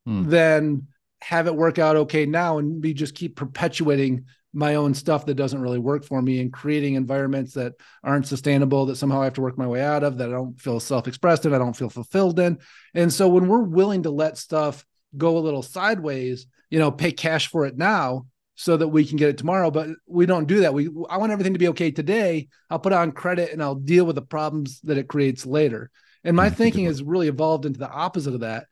hmm. 0.07 0.29
then 0.29 0.87
have 1.21 1.47
it 1.47 1.55
work 1.55 1.79
out 1.79 1.97
okay 1.97 2.27
now 2.27 2.59
and 2.59 2.81
me 2.81 2.95
just 2.95 3.15
keep 3.15 3.37
perpetuating 3.37 4.25
my 4.55 4.77
own 4.77 4.95
stuff 4.95 5.27
that 5.27 5.35
doesn't 5.35 5.61
really 5.61 5.79
work 5.79 6.05
for 6.05 6.23
me 6.23 6.41
and 6.41 6.53
creating 6.53 6.95
environments 6.95 7.53
that 7.55 7.75
aren't 8.03 8.27
sustainable 8.27 8.87
that 8.87 8.97
somehow 8.97 9.21
I 9.21 9.25
have 9.25 9.35
to 9.35 9.41
work 9.41 9.59
my 9.59 9.67
way 9.67 9.83
out 9.83 10.03
of 10.03 10.19
that 10.19 10.31
I 10.31 10.33
don't 10.33 10.59
feel 10.59 10.81
self-expressed 10.81 11.45
in, 11.45 11.53
I 11.53 11.59
don't 11.59 11.77
feel 11.77 11.91
fulfilled 11.91 12.39
in. 12.39 12.59
And 12.95 13.13
so 13.13 13.29
when 13.29 13.47
we're 13.47 13.63
willing 13.63 14.05
to 14.05 14.11
let 14.11 14.39
stuff 14.39 14.87
go 15.17 15.37
a 15.37 15.41
little 15.41 15.63
sideways, 15.63 16.47
you 16.71 16.79
know, 16.79 16.91
pay 16.91 17.13
cash 17.13 17.49
for 17.49 17.67
it 17.67 17.77
now, 17.77 18.27
so 18.59 18.77
that 18.77 18.89
we 18.89 19.05
can 19.05 19.17
get 19.17 19.29
it 19.29 19.39
tomorrow. 19.39 19.71
But 19.71 19.91
we 20.09 20.27
don't 20.27 20.49
do 20.49 20.61
that. 20.61 20.75
We 20.75 20.89
I 21.09 21.17
want 21.17 21.31
everything 21.31 21.53
to 21.53 21.61
be 21.61 21.69
okay 21.69 21.93
today. 21.93 22.49
I'll 22.69 22.81
put 22.81 22.93
on 22.93 23.13
credit 23.13 23.53
and 23.53 23.63
I'll 23.63 23.77
deal 23.77 24.05
with 24.05 24.17
the 24.17 24.23
problems 24.23 24.81
that 24.81 24.99
it 24.99 25.07
creates 25.07 25.47
later. 25.47 25.93
And 26.25 26.37
my 26.37 26.49
mm-hmm. 26.49 26.57
thinking 26.57 26.85
has 26.87 27.01
really 27.01 27.29
evolved 27.29 27.67
into 27.67 27.79
the 27.79 27.89
opposite 27.89 28.35
of 28.35 28.41
that. 28.41 28.67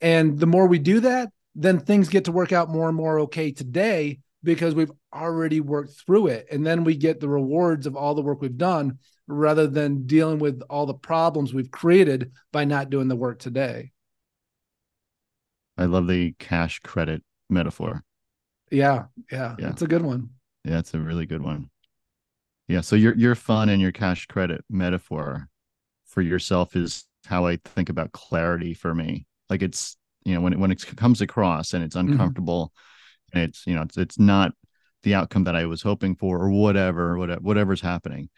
And 0.00 0.38
the 0.38 0.46
more 0.46 0.66
we 0.66 0.78
do 0.78 1.00
that, 1.00 1.28
then 1.54 1.78
things 1.78 2.08
get 2.08 2.24
to 2.24 2.32
work 2.32 2.52
out 2.52 2.70
more 2.70 2.88
and 2.88 2.96
more 2.96 3.20
okay 3.20 3.52
today 3.52 4.20
because 4.42 4.74
we've 4.74 4.92
already 5.12 5.60
worked 5.60 5.92
through 6.06 6.28
it. 6.28 6.46
And 6.50 6.66
then 6.66 6.82
we 6.82 6.96
get 6.96 7.20
the 7.20 7.28
rewards 7.28 7.86
of 7.86 7.96
all 7.96 8.14
the 8.14 8.22
work 8.22 8.40
we've 8.40 8.56
done 8.56 8.98
rather 9.26 9.66
than 9.66 10.06
dealing 10.06 10.38
with 10.38 10.62
all 10.70 10.86
the 10.86 10.94
problems 10.94 11.52
we've 11.52 11.70
created 11.70 12.32
by 12.50 12.64
not 12.64 12.88
doing 12.88 13.08
the 13.08 13.16
work 13.16 13.40
today. 13.40 13.92
I 15.76 15.84
love 15.84 16.08
the 16.08 16.32
cash 16.38 16.78
credit 16.78 17.22
metaphor. 17.50 18.04
Yeah, 18.70 19.04
yeah, 19.30 19.56
yeah. 19.58 19.70
It's 19.70 19.82
a 19.82 19.86
good 19.86 20.02
one. 20.02 20.30
Yeah, 20.64 20.78
it's 20.78 20.94
a 20.94 20.98
really 20.98 21.26
good 21.26 21.42
one. 21.42 21.70
Yeah. 22.66 22.82
So 22.82 22.96
your 22.96 23.14
your 23.16 23.34
fun 23.34 23.68
and 23.68 23.80
your 23.80 23.92
cash 23.92 24.26
credit 24.26 24.64
metaphor 24.68 25.48
for 26.06 26.20
yourself 26.20 26.76
is 26.76 27.04
how 27.26 27.46
I 27.46 27.56
think 27.56 27.88
about 27.88 28.12
clarity 28.12 28.74
for 28.74 28.94
me. 28.94 29.26
Like 29.48 29.62
it's 29.62 29.96
you 30.24 30.34
know 30.34 30.40
when 30.40 30.52
it 30.52 30.58
when 30.58 30.70
it 30.70 30.84
comes 30.96 31.20
across 31.20 31.72
and 31.72 31.82
it's 31.82 31.96
mm-hmm. 31.96 32.12
uncomfortable 32.12 32.72
mm-hmm. 32.72 33.38
and 33.38 33.48
it's 33.48 33.66
you 33.66 33.74
know 33.74 33.82
it's 33.82 33.96
it's 33.96 34.18
not 34.18 34.52
the 35.02 35.14
outcome 35.14 35.44
that 35.44 35.56
I 35.56 35.66
was 35.66 35.82
hoping 35.82 36.16
for 36.16 36.42
or 36.42 36.50
whatever 36.50 37.16
whatever 37.16 37.40
whatever's 37.40 37.80
happening. 37.80 38.28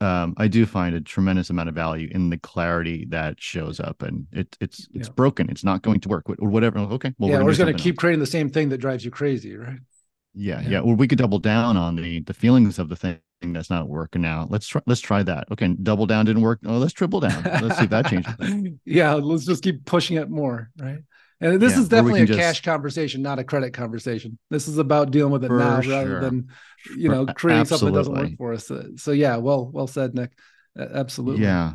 Um, 0.00 0.34
I 0.36 0.46
do 0.46 0.64
find 0.64 0.94
a 0.94 1.00
tremendous 1.00 1.50
amount 1.50 1.68
of 1.68 1.74
value 1.74 2.08
in 2.12 2.30
the 2.30 2.38
clarity 2.38 3.04
that 3.06 3.40
shows 3.40 3.80
up, 3.80 4.02
and 4.02 4.26
it, 4.32 4.56
it's 4.60 4.86
it's 4.94 5.08
yeah. 5.08 5.14
broken. 5.14 5.50
It's 5.50 5.64
not 5.64 5.82
going 5.82 5.98
to 6.00 6.08
work. 6.08 6.26
Whatever. 6.38 6.78
Okay. 6.78 7.12
Well, 7.18 7.30
yeah, 7.30 7.42
we're, 7.42 7.50
just 7.50 7.60
going 7.60 7.76
to 7.76 7.82
keep 7.82 7.94
else. 7.94 8.00
creating 8.00 8.20
the 8.20 8.26
same 8.26 8.48
thing 8.48 8.68
that 8.68 8.78
drives 8.78 9.04
you 9.04 9.10
crazy, 9.10 9.56
right? 9.56 9.80
Yeah, 10.34 10.60
yeah, 10.60 10.68
yeah. 10.68 10.80
Well, 10.80 10.94
we 10.94 11.08
could 11.08 11.18
double 11.18 11.40
down 11.40 11.76
on 11.76 11.96
the 11.96 12.20
the 12.20 12.34
feelings 12.34 12.78
of 12.78 12.88
the 12.88 12.96
thing 12.96 13.18
that's 13.42 13.70
not 13.70 13.88
working 13.88 14.24
out. 14.24 14.52
Let's 14.52 14.68
try. 14.68 14.82
Let's 14.86 15.00
try 15.00 15.24
that. 15.24 15.48
Okay, 15.50 15.74
double 15.82 16.06
down 16.06 16.26
didn't 16.26 16.42
work. 16.42 16.60
Oh, 16.64 16.78
let's 16.78 16.92
triple 16.92 17.18
down. 17.18 17.42
Let's 17.42 17.78
see 17.78 17.84
if 17.84 17.90
that 17.90 18.06
changes. 18.06 18.78
yeah, 18.84 19.14
let's 19.14 19.46
just 19.46 19.64
keep 19.64 19.84
pushing 19.84 20.16
it 20.16 20.30
more, 20.30 20.70
right? 20.78 21.00
And 21.40 21.60
this 21.60 21.74
yeah, 21.74 21.80
is 21.80 21.88
definitely 21.88 22.22
a 22.22 22.26
just, 22.26 22.38
cash 22.38 22.62
conversation, 22.62 23.22
not 23.22 23.38
a 23.38 23.44
credit 23.44 23.72
conversation. 23.72 24.38
This 24.50 24.66
is 24.66 24.78
about 24.78 25.12
dealing 25.12 25.32
with 25.32 25.44
it 25.44 25.52
now 25.52 25.80
sure. 25.80 25.92
rather 25.92 26.20
than, 26.20 26.48
you 26.96 27.08
know, 27.08 27.26
creating 27.26 27.60
Absolutely. 27.60 27.68
something 27.68 27.94
that 27.94 27.98
doesn't 27.98 28.30
work 28.30 28.36
for 28.38 28.52
us. 28.54 28.66
So, 28.66 28.90
so, 28.96 29.12
yeah, 29.12 29.36
well, 29.36 29.70
well 29.72 29.86
said, 29.86 30.14
Nick. 30.14 30.32
Absolutely. 30.76 31.44
Yeah. 31.44 31.74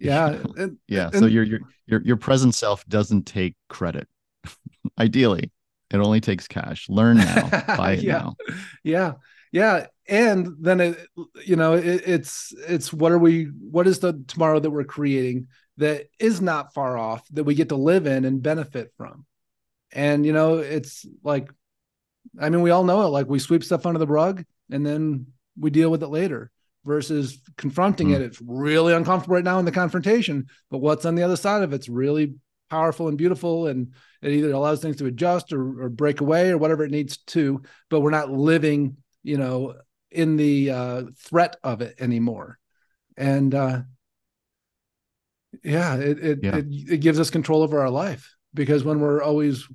Yeah. 0.00 0.42
And, 0.56 0.78
yeah. 0.88 1.06
And, 1.06 1.18
so 1.18 1.26
your 1.26 1.44
your 1.44 1.60
your 1.86 2.02
your 2.02 2.16
present 2.16 2.54
self 2.54 2.86
doesn't 2.86 3.24
take 3.24 3.56
credit. 3.68 4.08
Ideally, 4.98 5.50
it 5.92 5.96
only 5.96 6.20
takes 6.20 6.48
cash. 6.48 6.88
Learn 6.88 7.18
now. 7.18 7.48
Buy 7.76 7.92
it 7.92 8.02
yeah. 8.02 8.12
now. 8.12 8.36
Yeah. 8.82 9.12
Yeah. 9.52 9.86
And 10.08 10.56
then 10.60 10.80
it, 10.80 10.98
you 11.44 11.56
know, 11.56 11.74
it, 11.74 12.02
it's 12.06 12.52
it's 12.66 12.92
what 12.92 13.12
are 13.12 13.18
we? 13.18 13.44
What 13.44 13.86
is 13.86 14.00
the 14.00 14.22
tomorrow 14.26 14.60
that 14.60 14.70
we're 14.70 14.84
creating? 14.84 15.48
That 15.76 16.06
is 16.18 16.40
not 16.40 16.74
far 16.74 16.96
off 16.96 17.26
that 17.32 17.44
we 17.44 17.54
get 17.54 17.70
to 17.70 17.76
live 17.76 18.06
in 18.06 18.24
and 18.24 18.42
benefit 18.42 18.92
from. 18.96 19.26
And 19.92 20.24
you 20.24 20.32
know, 20.32 20.58
it's 20.58 21.06
like 21.22 21.48
I 22.40 22.48
mean, 22.50 22.62
we 22.62 22.70
all 22.70 22.84
know 22.84 23.02
it 23.02 23.08
like 23.08 23.28
we 23.28 23.38
sweep 23.38 23.64
stuff 23.64 23.86
under 23.86 23.98
the 23.98 24.06
rug 24.06 24.44
and 24.70 24.84
then 24.84 25.26
we 25.58 25.70
deal 25.70 25.90
with 25.90 26.02
it 26.02 26.08
later 26.08 26.50
versus 26.84 27.38
confronting 27.56 28.08
mm. 28.08 28.16
it. 28.16 28.22
It's 28.22 28.40
really 28.40 28.92
uncomfortable 28.92 29.36
right 29.36 29.44
now 29.44 29.58
in 29.58 29.64
the 29.64 29.72
confrontation, 29.72 30.46
but 30.70 30.78
what's 30.78 31.04
on 31.04 31.14
the 31.14 31.22
other 31.22 31.36
side 31.36 31.62
of 31.62 31.72
it's 31.72 31.88
really 31.88 32.34
powerful 32.70 33.08
and 33.08 33.18
beautiful 33.18 33.66
and 33.66 33.92
it 34.22 34.32
either 34.32 34.52
allows 34.52 34.80
things 34.80 34.96
to 34.96 35.06
adjust 35.06 35.52
or, 35.52 35.84
or 35.84 35.88
break 35.88 36.20
away 36.20 36.50
or 36.50 36.58
whatever 36.58 36.84
it 36.84 36.90
needs 36.90 37.18
to, 37.18 37.62
but 37.90 38.00
we're 38.00 38.10
not 38.10 38.30
living, 38.30 38.96
you 39.22 39.38
know, 39.38 39.74
in 40.10 40.36
the 40.36 40.70
uh, 40.70 41.02
threat 41.18 41.56
of 41.62 41.82
it 41.82 41.96
anymore. 42.00 42.58
And 43.16 43.54
uh, 43.54 43.82
yeah 45.62 45.96
it 45.96 46.18
it, 46.18 46.38
yeah. 46.42 46.56
it 46.56 46.66
it 46.68 46.98
gives 46.98 47.20
us 47.20 47.30
control 47.30 47.62
over 47.62 47.80
our 47.80 47.90
life 47.90 48.34
because 48.52 48.84
when 48.84 49.00
we're 49.00 49.22
always 49.22 49.68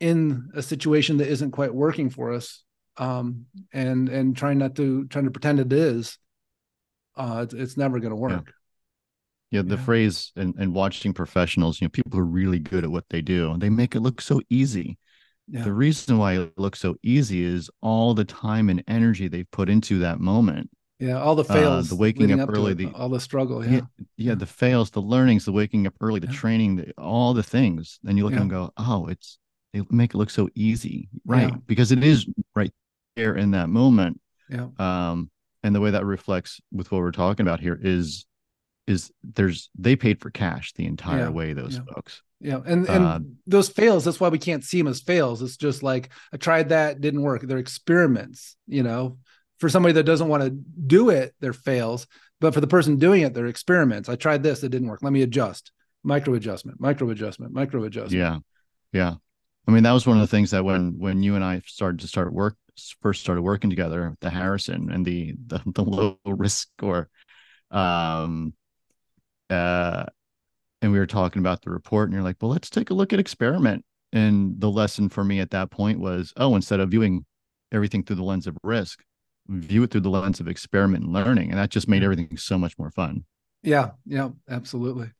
in 0.00 0.50
a 0.54 0.62
situation 0.62 1.18
that 1.18 1.28
isn't 1.28 1.52
quite 1.52 1.74
working 1.74 2.10
for 2.10 2.32
us 2.32 2.64
um 2.96 3.46
and 3.72 4.08
and 4.08 4.36
trying 4.36 4.58
not 4.58 4.74
to 4.74 5.06
trying 5.06 5.24
to 5.24 5.30
pretend 5.30 5.60
it 5.60 5.72
is 5.72 6.18
uh 7.16 7.40
it's, 7.42 7.54
it's 7.54 7.76
never 7.76 7.98
going 8.00 8.10
to 8.10 8.16
work 8.16 8.52
yeah. 9.50 9.58
yeah 9.58 9.62
the 9.62 9.76
yeah. 9.76 9.84
phrase 9.84 10.32
and, 10.36 10.54
and 10.58 10.74
watching 10.74 11.12
professionals 11.12 11.80
you 11.80 11.86
know 11.86 11.90
people 11.90 12.18
are 12.18 12.24
really 12.24 12.58
good 12.58 12.84
at 12.84 12.90
what 12.90 13.04
they 13.10 13.22
do 13.22 13.50
and 13.52 13.62
they 13.62 13.70
make 13.70 13.94
it 13.94 14.00
look 14.00 14.20
so 14.20 14.40
easy 14.50 14.98
yeah. 15.48 15.62
the 15.62 15.72
reason 15.72 16.18
why 16.18 16.38
it 16.38 16.58
looks 16.58 16.80
so 16.80 16.96
easy 17.02 17.44
is 17.44 17.70
all 17.80 18.14
the 18.14 18.24
time 18.24 18.68
and 18.68 18.84
energy 18.88 19.28
they've 19.28 19.50
put 19.50 19.68
into 19.68 19.98
that 20.00 20.20
moment 20.20 20.68
yeah, 21.02 21.20
all 21.20 21.34
the 21.34 21.42
uh, 21.42 21.52
fails, 21.52 21.88
uh, 21.88 21.94
the 21.96 22.00
waking 22.00 22.30
up, 22.30 22.48
up 22.48 22.54
early, 22.54 22.74
the 22.74 22.86
all 22.94 23.08
the 23.08 23.18
struggle. 23.18 23.64
Yeah. 23.64 23.72
yeah. 23.72 23.80
yeah, 24.16 24.34
the 24.36 24.46
fails, 24.46 24.90
the 24.90 25.02
learnings, 25.02 25.44
the 25.44 25.50
waking 25.50 25.84
up 25.88 25.94
early, 26.00 26.20
the 26.20 26.28
yeah. 26.28 26.32
training, 26.32 26.76
the, 26.76 26.92
all 26.96 27.34
the 27.34 27.42
things. 27.42 27.98
And 28.06 28.16
you 28.16 28.22
look 28.22 28.34
yeah. 28.34 28.42
and 28.42 28.50
go, 28.50 28.72
oh, 28.76 29.08
it's 29.08 29.40
they 29.72 29.82
make 29.90 30.14
it 30.14 30.16
look 30.16 30.30
so 30.30 30.48
easy, 30.54 31.08
right? 31.26 31.52
Because 31.66 31.90
it 31.90 32.04
is 32.04 32.26
right 32.54 32.70
there 33.16 33.34
in 33.34 33.50
that 33.50 33.68
moment. 33.68 34.20
Yeah. 34.48 34.68
Um, 34.78 35.28
and 35.64 35.74
the 35.74 35.80
way 35.80 35.90
that 35.90 36.04
reflects 36.04 36.60
with 36.70 36.92
what 36.92 37.00
we're 37.00 37.10
talking 37.10 37.44
about 37.44 37.58
here 37.58 37.78
is 37.82 38.24
is 38.86 39.10
there's 39.24 39.70
they 39.76 39.96
paid 39.96 40.20
for 40.20 40.30
cash 40.30 40.72
the 40.74 40.86
entire 40.86 41.30
way 41.30 41.52
those 41.52 41.78
folks 41.94 42.20
yeah 42.40 42.60
and 42.66 42.88
and 42.88 43.04
uh, 43.04 43.20
those 43.46 43.68
fails 43.68 44.04
that's 44.04 44.18
why 44.18 44.28
we 44.28 44.40
can't 44.40 44.64
see 44.64 44.78
them 44.78 44.88
as 44.88 45.00
fails 45.00 45.40
it's 45.40 45.56
just 45.56 45.84
like 45.84 46.08
i 46.32 46.36
tried 46.36 46.70
that 46.70 47.00
didn't 47.00 47.22
work 47.22 47.42
they're 47.42 47.58
experiments 47.58 48.56
you 48.66 48.82
know 48.82 49.18
for 49.62 49.68
somebody 49.68 49.92
that 49.92 50.02
doesn't 50.02 50.26
want 50.26 50.42
to 50.42 50.50
do 50.50 51.10
it, 51.10 51.36
they're 51.38 51.52
fails. 51.52 52.08
But 52.40 52.52
for 52.52 52.60
the 52.60 52.66
person 52.66 52.96
doing 52.96 53.22
it, 53.22 53.32
they're 53.32 53.46
experiments. 53.46 54.08
I 54.08 54.16
tried 54.16 54.42
this, 54.42 54.64
it 54.64 54.70
didn't 54.70 54.88
work. 54.88 55.04
Let 55.04 55.12
me 55.12 55.22
adjust. 55.22 55.70
Micro 56.02 56.34
adjustment, 56.34 56.80
micro 56.80 57.08
adjustment, 57.10 57.52
micro 57.52 57.84
adjustment. 57.84 58.12
Yeah. 58.12 58.38
Yeah. 58.92 59.14
I 59.68 59.70
mean, 59.70 59.84
that 59.84 59.92
was 59.92 60.04
one 60.04 60.16
of 60.16 60.20
the 60.20 60.26
things 60.26 60.50
that 60.50 60.64
when 60.64 60.98
when 60.98 61.22
you 61.22 61.36
and 61.36 61.44
I 61.44 61.62
started 61.64 62.00
to 62.00 62.08
start 62.08 62.32
work 62.32 62.56
first 63.00 63.20
started 63.20 63.42
working 63.42 63.70
together, 63.70 64.16
the 64.20 64.30
Harrison 64.30 64.90
and 64.90 65.06
the 65.06 65.36
the, 65.46 65.62
the 65.66 65.84
low 65.84 66.18
risk 66.26 66.68
score, 66.76 67.08
um, 67.70 68.54
uh, 69.48 70.06
and 70.80 70.90
we 70.90 70.98
were 70.98 71.06
talking 71.06 71.38
about 71.38 71.62
the 71.62 71.70
report, 71.70 72.08
and 72.08 72.14
you're 72.14 72.24
like, 72.24 72.38
well, 72.42 72.50
let's 72.50 72.68
take 72.68 72.90
a 72.90 72.94
look 72.94 73.12
at 73.12 73.20
experiment. 73.20 73.84
And 74.12 74.60
the 74.60 74.70
lesson 74.70 75.08
for 75.08 75.22
me 75.22 75.38
at 75.38 75.52
that 75.52 75.70
point 75.70 76.00
was, 76.00 76.32
oh, 76.36 76.56
instead 76.56 76.80
of 76.80 76.90
viewing 76.90 77.24
everything 77.70 78.02
through 78.02 78.16
the 78.16 78.24
lens 78.24 78.48
of 78.48 78.58
risk, 78.64 79.04
view 79.52 79.82
it 79.82 79.90
through 79.90 80.00
the 80.00 80.10
lens 80.10 80.40
of 80.40 80.48
experiment 80.48 81.04
and 81.04 81.12
learning 81.12 81.50
and 81.50 81.58
that 81.58 81.70
just 81.70 81.88
made 81.88 82.02
everything 82.02 82.36
so 82.36 82.58
much 82.58 82.78
more 82.78 82.90
fun. 82.90 83.24
Yeah 83.62 83.90
yeah 84.06 84.30
absolutely. 84.48 85.10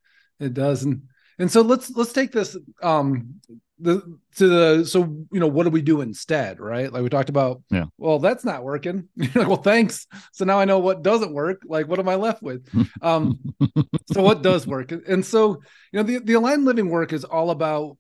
It 0.41 0.55
does 0.55 0.85
and 0.85 1.03
and 1.39 1.51
so 1.51 1.63
let's 1.63 1.91
let's 1.91 2.13
take 2.13 2.33
this 2.33 2.57
um 2.83 3.41
the 3.79 4.01
to 4.37 4.47
the 4.47 4.85
so 4.87 5.27
you 5.33 5.41
know 5.41 5.49
what 5.49 5.65
do 5.65 5.71
we 5.71 5.83
do 5.83 6.01
instead 6.01 6.61
right? 6.61 6.93
Like 6.93 7.03
we 7.03 7.09
talked 7.09 7.29
about 7.29 7.63
yeah. 7.71 7.85
well 7.99 8.19
that's 8.19 8.45
not 8.45 8.65
working. 8.65 9.09
Like 9.35 9.49
well 9.49 9.57
thanks. 9.57 10.07
So 10.33 10.45
now 10.45 10.59
i 10.59 10.65
know 10.65 10.79
what 10.79 11.03
doesn't 11.03 11.33
work. 11.33 11.63
Like 11.65 11.89
what 11.89 11.99
am 11.99 12.09
i 12.09 12.15
left 12.15 12.43
with? 12.43 12.69
Um 13.03 13.39
so 14.13 14.23
what 14.23 14.43
does 14.43 14.67
work? 14.67 14.93
And 14.93 15.25
so 15.25 15.63
you 15.93 15.99
know 15.99 16.03
the 16.03 16.19
the 16.19 16.35
aligned 16.35 16.65
living 16.65 16.89
work 16.91 17.13
is 17.13 17.25
all 17.25 17.51
about 17.51 17.97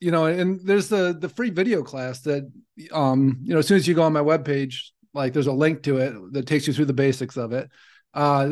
you 0.00 0.10
know 0.10 0.26
and 0.26 0.60
there's 0.64 0.88
the 0.88 1.16
the 1.18 1.28
free 1.28 1.50
video 1.50 1.82
class 1.82 2.20
that 2.22 2.50
um 2.92 3.38
you 3.42 3.52
know 3.52 3.60
as 3.60 3.66
soon 3.66 3.76
as 3.76 3.88
you 3.88 3.94
go 3.94 4.02
on 4.02 4.12
my 4.12 4.20
webpage 4.20 4.90
like 5.16 5.32
there's 5.32 5.48
a 5.48 5.52
link 5.52 5.82
to 5.82 5.96
it 5.98 6.14
that 6.32 6.46
takes 6.46 6.66
you 6.66 6.72
through 6.72 6.84
the 6.84 6.92
basics 6.92 7.36
of 7.36 7.52
it 7.52 7.68
Uh. 8.14 8.50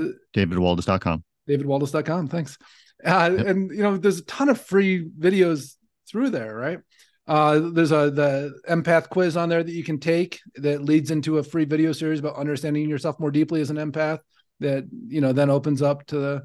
DavidWaldas.com. 1.48 2.28
Thanks. 2.28 2.58
Uh, 3.04 3.30
yep. 3.36 3.46
And 3.46 3.70
you 3.70 3.82
know, 3.82 3.96
there's 3.96 4.18
a 4.18 4.24
ton 4.24 4.48
of 4.48 4.60
free 4.60 5.08
videos 5.18 5.74
through 6.08 6.30
there, 6.30 6.54
right? 6.54 6.80
Uh, 7.26 7.70
there's 7.72 7.92
a 7.92 8.10
the 8.10 8.54
empath 8.68 9.08
quiz 9.08 9.36
on 9.36 9.48
there 9.48 9.62
that 9.62 9.72
you 9.72 9.84
can 9.84 9.98
take 9.98 10.40
that 10.56 10.84
leads 10.84 11.10
into 11.10 11.38
a 11.38 11.42
free 11.42 11.64
video 11.64 11.92
series 11.92 12.20
about 12.20 12.36
understanding 12.36 12.88
yourself 12.88 13.18
more 13.18 13.30
deeply 13.30 13.60
as 13.62 13.70
an 13.70 13.76
empath. 13.76 14.18
That 14.60 14.84
you 15.08 15.20
know 15.20 15.32
then 15.32 15.50
opens 15.50 15.80
up 15.80 16.06
to 16.06 16.18
the 16.18 16.42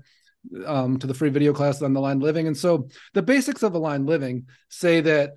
um, 0.66 0.98
to 1.00 1.08
the 1.08 1.14
free 1.14 1.30
video 1.30 1.54
class 1.54 1.82
on 1.82 1.94
the 1.94 2.00
line 2.00 2.20
living. 2.20 2.48
And 2.48 2.56
so 2.56 2.88
the 3.14 3.22
basics 3.22 3.64
of 3.64 3.76
aligned 3.76 4.06
living 4.06 4.48
say 4.70 5.02
that 5.02 5.32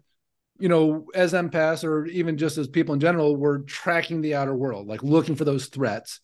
you 0.59 0.69
know 0.69 1.07
as 1.15 1.33
empaths 1.33 1.85
or 1.85 2.07
even 2.07 2.39
just 2.39 2.59
as 2.59 2.69
people 2.69 2.95
in 2.95 3.01
general, 3.01 3.37
we're 3.37 3.59
tracking 3.61 4.21
the 4.21 4.35
outer 4.35 4.55
world, 4.55 4.87
like 4.87 5.03
looking 5.03 5.37
for 5.37 5.45
those 5.45 5.67
threats. 5.67 6.21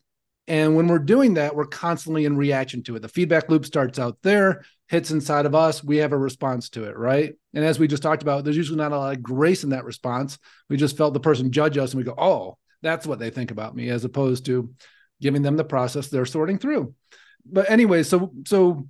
And 0.46 0.74
when 0.76 0.88
we're 0.88 0.98
doing 0.98 1.34
that, 1.34 1.54
we're 1.54 1.66
constantly 1.66 2.24
in 2.24 2.36
reaction 2.36 2.82
to 2.84 2.96
it. 2.96 3.02
The 3.02 3.08
feedback 3.08 3.50
loop 3.50 3.66
starts 3.66 3.98
out 3.98 4.16
there, 4.22 4.64
hits 4.88 5.10
inside 5.10 5.44
of 5.44 5.54
us. 5.54 5.84
We 5.84 5.98
have 5.98 6.12
a 6.12 6.18
response 6.18 6.70
to 6.70 6.84
it, 6.84 6.96
right? 6.96 7.34
And 7.52 7.64
as 7.64 7.78
we 7.78 7.86
just 7.86 8.02
talked 8.02 8.22
about, 8.22 8.44
there's 8.44 8.56
usually 8.56 8.78
not 8.78 8.92
a 8.92 8.98
lot 8.98 9.14
of 9.14 9.22
grace 9.22 9.62
in 9.62 9.70
that 9.70 9.84
response. 9.84 10.38
We 10.70 10.78
just 10.78 10.96
felt 10.96 11.12
the 11.12 11.20
person 11.20 11.52
judge 11.52 11.76
us 11.76 11.92
and 11.92 11.98
we 11.98 12.04
go, 12.04 12.14
oh, 12.16 12.56
that's 12.80 13.06
what 13.06 13.18
they 13.18 13.28
think 13.28 13.50
about 13.50 13.76
me, 13.76 13.90
as 13.90 14.04
opposed 14.04 14.46
to 14.46 14.72
giving 15.20 15.42
them 15.42 15.56
the 15.56 15.64
process 15.64 16.08
they're 16.08 16.24
sorting 16.24 16.58
through. 16.58 16.94
But 17.44 17.70
anyway, 17.70 18.02
so 18.02 18.32
so 18.46 18.88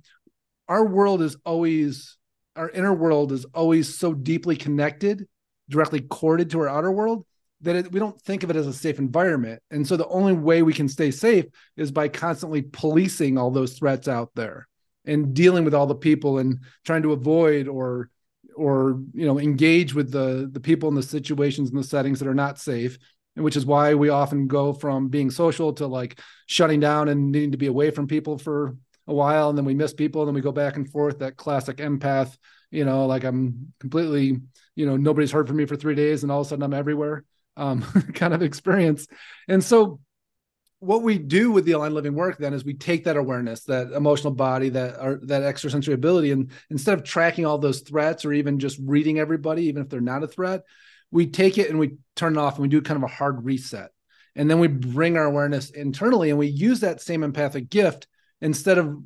our 0.67 0.85
world 0.85 1.21
is 1.21 1.35
always 1.45 2.17
our 2.55 2.69
inner 2.69 2.93
world 2.93 3.31
is 3.31 3.45
always 3.53 3.97
so 3.97 4.13
deeply 4.13 4.55
connected, 4.55 5.27
directly 5.69 6.01
corded 6.01 6.49
to 6.51 6.59
our 6.59 6.69
outer 6.69 6.91
world 6.91 7.25
that 7.61 7.75
it, 7.75 7.91
we 7.91 7.99
don't 7.99 8.19
think 8.21 8.43
of 8.43 8.49
it 8.49 8.55
as 8.55 8.67
a 8.67 8.73
safe 8.73 8.99
environment. 8.99 9.61
And 9.69 9.87
so 9.87 9.97
the 9.97 10.07
only 10.07 10.33
way 10.33 10.61
we 10.61 10.73
can 10.73 10.87
stay 10.87 11.11
safe 11.11 11.45
is 11.75 11.91
by 11.91 12.07
constantly 12.07 12.61
policing 12.61 13.37
all 13.37 13.51
those 13.51 13.73
threats 13.77 14.07
out 14.07 14.31
there 14.35 14.67
and 15.05 15.33
dealing 15.33 15.65
with 15.65 15.73
all 15.73 15.87
the 15.87 15.95
people 15.95 16.39
and 16.39 16.59
trying 16.85 17.03
to 17.03 17.13
avoid 17.13 17.67
or 17.67 18.09
or 18.55 19.01
you 19.13 19.25
know 19.25 19.39
engage 19.39 19.93
with 19.93 20.11
the 20.11 20.49
the 20.51 20.59
people 20.59 20.89
in 20.89 20.95
the 20.95 21.03
situations 21.03 21.69
and 21.69 21.79
the 21.79 21.83
settings 21.83 22.19
that 22.19 22.27
are 22.27 22.33
not 22.33 22.59
safe 22.59 22.97
which 23.35 23.55
is 23.55 23.65
why 23.65 23.93
we 23.93 24.09
often 24.09 24.47
go 24.47 24.73
from 24.73 25.07
being 25.07 25.29
social 25.29 25.71
to 25.71 25.87
like 25.87 26.19
shutting 26.45 26.79
down 26.79 27.07
and 27.07 27.31
needing 27.31 27.51
to 27.51 27.57
be 27.57 27.67
away 27.67 27.89
from 27.89 28.07
people 28.07 28.37
for 28.37 28.75
a 29.09 29.13
while 29.13 29.49
and 29.49 29.57
then 29.57 29.65
we 29.65 29.73
miss 29.73 29.93
people 29.93 30.21
and 30.21 30.29
then 30.29 30.35
we 30.35 30.41
go 30.41 30.51
back 30.51 30.75
and 30.75 30.89
forth 30.89 31.19
that 31.19 31.35
classic 31.35 31.77
empath 31.77 32.37
you 32.71 32.85
know 32.85 33.05
like 33.05 33.23
i'm 33.23 33.73
completely 33.79 34.39
you 34.75 34.85
know 34.85 34.95
nobody's 34.95 35.31
heard 35.31 35.47
from 35.47 35.57
me 35.57 35.65
for 35.65 35.75
three 35.75 35.95
days 35.95 36.23
and 36.23 36.31
all 36.31 36.41
of 36.41 36.47
a 36.47 36.49
sudden 36.49 36.63
i'm 36.63 36.73
everywhere 36.73 37.25
um, 37.59 37.81
kind 38.13 38.33
of 38.33 38.41
experience. 38.41 39.07
And 39.47 39.63
so 39.63 39.99
what 40.79 41.03
we 41.03 41.17
do 41.17 41.51
with 41.51 41.65
the 41.65 41.73
aligned 41.73 41.93
living 41.93 42.15
work 42.15 42.37
then 42.37 42.53
is 42.53 42.63
we 42.63 42.73
take 42.73 43.03
that 43.03 43.17
awareness, 43.17 43.65
that 43.65 43.91
emotional 43.91 44.33
body, 44.33 44.69
that 44.69 44.95
or 44.99 45.19
that 45.23 45.43
extrasensory 45.43 45.93
ability, 45.93 46.31
and 46.31 46.51
instead 46.69 46.97
of 46.97 47.03
tracking 47.03 47.45
all 47.45 47.57
those 47.57 47.81
threats 47.81 48.23
or 48.23 48.31
even 48.31 48.59
just 48.59 48.79
reading 48.81 49.19
everybody, 49.19 49.65
even 49.65 49.83
if 49.83 49.89
they're 49.89 49.99
not 49.99 50.23
a 50.23 50.27
threat, 50.27 50.63
we 51.11 51.27
take 51.27 51.57
it 51.57 51.69
and 51.69 51.79
we 51.79 51.97
turn 52.15 52.37
it 52.37 52.39
off 52.39 52.55
and 52.55 52.61
we 52.61 52.69
do 52.69 52.81
kind 52.81 52.97
of 52.97 53.03
a 53.03 53.13
hard 53.13 53.43
reset. 53.43 53.91
And 54.35 54.49
then 54.49 54.59
we 54.59 54.67
bring 54.67 55.17
our 55.17 55.25
awareness 55.25 55.69
internally 55.69 56.29
and 56.29 56.39
we 56.39 56.47
use 56.47 56.79
that 56.79 57.01
same 57.01 57.23
empathic 57.23 57.69
gift 57.69 58.07
instead 58.41 58.77
of 58.77 58.97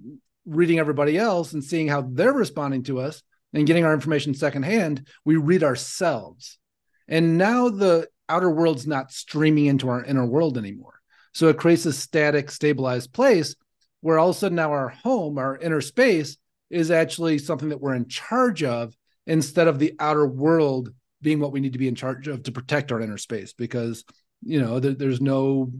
reading 0.45 0.79
everybody 0.79 1.17
else 1.17 1.53
and 1.53 1.63
seeing 1.63 1.87
how 1.87 2.01
they're 2.01 2.33
responding 2.33 2.83
to 2.83 2.99
us 2.99 3.23
and 3.53 3.67
getting 3.67 3.85
our 3.85 3.93
information 3.93 4.33
secondhand, 4.33 5.07
we 5.25 5.37
read 5.37 5.63
ourselves. 5.63 6.57
And 7.07 7.37
now 7.37 7.69
the 7.69 8.07
outer 8.29 8.49
world's 8.49 8.87
not 8.87 9.11
streaming 9.11 9.67
into 9.67 9.89
our 9.89 10.03
inner 10.03 10.25
world 10.25 10.57
anymore. 10.57 10.99
So 11.33 11.47
it 11.47 11.57
creates 11.57 11.85
a 11.85 11.93
static, 11.93 12.51
stabilized 12.51 13.13
place 13.13 13.55
where 14.01 14.19
all 14.19 14.29
of 14.29 14.35
a 14.35 14.39
sudden 14.39 14.55
now 14.55 14.71
our 14.71 14.89
home, 14.89 15.37
our 15.37 15.57
inner 15.57 15.81
space, 15.81 16.37
is 16.69 16.91
actually 16.91 17.37
something 17.37 17.69
that 17.69 17.79
we're 17.79 17.95
in 17.95 18.07
charge 18.07 18.63
of 18.63 18.95
instead 19.25 19.67
of 19.67 19.79
the 19.79 19.93
outer 19.99 20.27
world 20.27 20.89
being 21.21 21.39
what 21.39 21.51
we 21.51 21.59
need 21.59 21.73
to 21.73 21.79
be 21.79 21.87
in 21.87 21.95
charge 21.95 22.27
of 22.27 22.43
to 22.43 22.51
protect 22.51 22.91
our 22.91 22.99
inner 22.99 23.17
space 23.17 23.53
because 23.53 24.03
you 24.41 24.61
know 24.61 24.79
there, 24.79 24.93
there's 24.93 25.21
no 25.21 25.71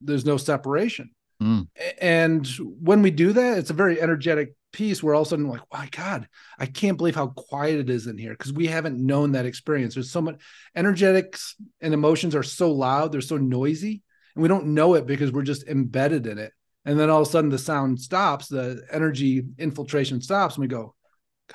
there's 0.00 0.24
no 0.24 0.36
separation 0.36 1.10
mm. 1.42 1.66
and 2.00 2.46
when 2.80 3.02
we 3.02 3.10
do 3.10 3.32
that 3.32 3.58
it's 3.58 3.70
a 3.70 3.74
very 3.74 4.00
energetic 4.00 4.54
piece 4.72 5.02
where 5.02 5.14
all 5.14 5.22
of 5.22 5.28
a 5.28 5.30
sudden 5.30 5.48
like, 5.48 5.62
my 5.72 5.88
God, 5.90 6.28
I 6.58 6.66
can't 6.66 6.98
believe 6.98 7.14
how 7.14 7.28
quiet 7.28 7.80
it 7.80 7.90
is 7.90 8.06
in 8.06 8.18
here 8.18 8.32
because 8.32 8.52
we 8.52 8.66
haven't 8.66 9.04
known 9.04 9.32
that 9.32 9.46
experience. 9.46 9.94
There's 9.94 10.10
so 10.10 10.20
much 10.20 10.40
energetics 10.76 11.56
and 11.80 11.94
emotions 11.94 12.34
are 12.34 12.42
so 12.42 12.72
loud, 12.72 13.12
they're 13.12 13.20
so 13.20 13.38
noisy, 13.38 14.02
and 14.34 14.42
we 14.42 14.48
don't 14.48 14.74
know 14.74 14.94
it 14.94 15.06
because 15.06 15.32
we're 15.32 15.42
just 15.42 15.66
embedded 15.66 16.26
in 16.26 16.38
it. 16.38 16.52
And 16.84 16.98
then 16.98 17.10
all 17.10 17.22
of 17.22 17.28
a 17.28 17.30
sudden 17.30 17.50
the 17.50 17.58
sound 17.58 18.00
stops, 18.00 18.48
the 18.48 18.82
energy 18.90 19.44
infiltration 19.58 20.20
stops, 20.20 20.54
and 20.54 20.62
we 20.62 20.68
go, 20.68 20.94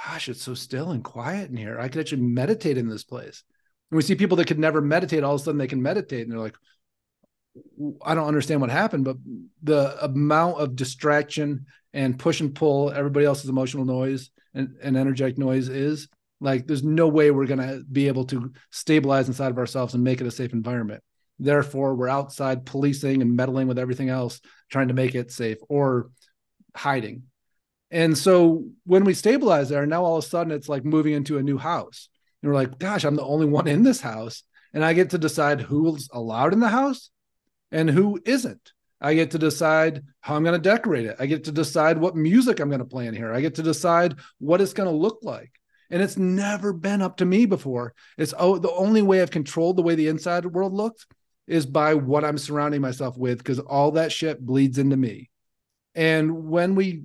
gosh, 0.05 0.29
it's 0.29 0.41
so 0.41 0.53
still 0.53 0.91
and 0.91 1.03
quiet 1.03 1.49
in 1.49 1.57
here. 1.57 1.79
I 1.79 1.87
could 1.87 2.01
actually 2.01 2.23
meditate 2.23 2.77
in 2.77 2.89
this 2.89 3.03
place. 3.03 3.43
And 3.91 3.95
we 3.95 4.01
see 4.01 4.15
people 4.15 4.37
that 4.37 4.47
could 4.47 4.59
never 4.59 4.81
meditate, 4.81 5.23
all 5.23 5.35
of 5.35 5.41
a 5.41 5.43
sudden 5.43 5.59
they 5.59 5.67
can 5.67 5.81
meditate, 5.81 6.23
and 6.23 6.31
they're 6.31 6.39
like, 6.39 6.55
I 8.03 8.15
don't 8.15 8.27
understand 8.27 8.61
what 8.61 8.69
happened, 8.69 9.05
but 9.05 9.17
the 9.61 10.03
amount 10.03 10.59
of 10.59 10.75
distraction 10.75 11.65
and 11.93 12.17
push 12.17 12.39
and 12.41 12.55
pull 12.55 12.91
everybody 12.91 13.25
else's 13.25 13.49
emotional 13.49 13.85
noise 13.85 14.31
and, 14.53 14.75
and 14.81 14.97
energetic 14.97 15.37
noise 15.37 15.69
is 15.69 16.07
like 16.41 16.65
there's 16.65 16.83
no 16.83 17.07
way 17.07 17.31
we're 17.31 17.45
going 17.45 17.59
to 17.59 17.83
be 17.89 18.07
able 18.07 18.25
to 18.25 18.51
stabilize 18.71 19.27
inside 19.27 19.51
of 19.51 19.57
ourselves 19.57 19.93
and 19.93 20.03
make 20.03 20.19
it 20.19 20.27
a 20.27 20.31
safe 20.31 20.53
environment. 20.53 21.03
Therefore 21.39 21.95
we're 21.95 22.09
outside 22.09 22.65
policing 22.65 23.21
and 23.21 23.35
meddling 23.35 23.67
with 23.67 23.79
everything 23.79 24.09
else 24.09 24.41
trying 24.69 24.87
to 24.87 24.93
make 24.93 25.15
it 25.15 25.31
safe 25.31 25.57
or 25.69 26.09
hiding. 26.75 27.23
And 27.91 28.17
so 28.17 28.65
when 28.85 29.03
we 29.03 29.13
stabilize 29.13 29.69
there 29.69 29.85
now 29.85 30.03
all 30.03 30.17
of 30.17 30.23
a 30.23 30.27
sudden 30.27 30.51
it's 30.51 30.69
like 30.69 30.83
moving 30.83 31.13
into 31.13 31.37
a 31.37 31.43
new 31.43 31.57
house. 31.57 32.09
And 32.41 32.51
we're 32.51 32.57
like 32.57 32.79
gosh 32.79 33.03
i'm 33.03 33.15
the 33.15 33.23
only 33.23 33.45
one 33.45 33.67
in 33.67 33.83
this 33.83 34.01
house. 34.01 34.43
And 34.73 34.83
i 34.83 34.93
get 34.93 35.11
to 35.11 35.17
decide 35.17 35.61
who's 35.61 36.09
allowed 36.11 36.53
in 36.53 36.59
the 36.59 36.69
house 36.69 37.11
and 37.73 37.89
who 37.89 38.21
isn't 38.23 38.71
I 39.03 39.15
get 39.15 39.31
to 39.31 39.37
decide 39.37 40.01
how 40.21 40.35
I'm 40.35 40.45
going 40.45 40.59
to 40.59 40.69
decorate 40.69 41.05
it. 41.05 41.17
I 41.19 41.25
get 41.25 41.43
to 41.43 41.51
decide 41.51 41.97
what 41.97 42.15
music 42.15 42.61
I'm 42.61 42.69
going 42.69 42.79
to 42.79 42.85
play 42.85 43.05
in 43.05 43.13
here. 43.13 43.33
I 43.33 43.41
get 43.41 43.55
to 43.55 43.63
decide 43.63 44.15
what 44.39 44.61
it's 44.61 44.71
going 44.71 44.89
to 44.89 44.95
look 44.95 45.19
like. 45.23 45.51
And 45.89 46.01
it's 46.01 46.15
never 46.15 46.71
been 46.71 47.01
up 47.01 47.17
to 47.17 47.25
me 47.25 47.45
before. 47.45 47.93
It's 48.17 48.33
oh, 48.39 48.57
the 48.57 48.71
only 48.71 49.01
way 49.01 49.21
I've 49.21 49.29
controlled 49.29 49.75
the 49.75 49.81
way 49.81 49.95
the 49.95 50.07
inside 50.07 50.45
world 50.45 50.73
looks 50.73 51.05
is 51.47 51.65
by 51.65 51.95
what 51.95 52.23
I'm 52.23 52.37
surrounding 52.37 52.79
myself 52.79 53.17
with 53.17 53.39
because 53.39 53.59
all 53.59 53.91
that 53.91 54.13
shit 54.13 54.43
bleeds 54.43 54.77
into 54.77 54.95
me. 54.95 55.29
And 55.93 56.47
when 56.47 56.73
we 56.73 57.03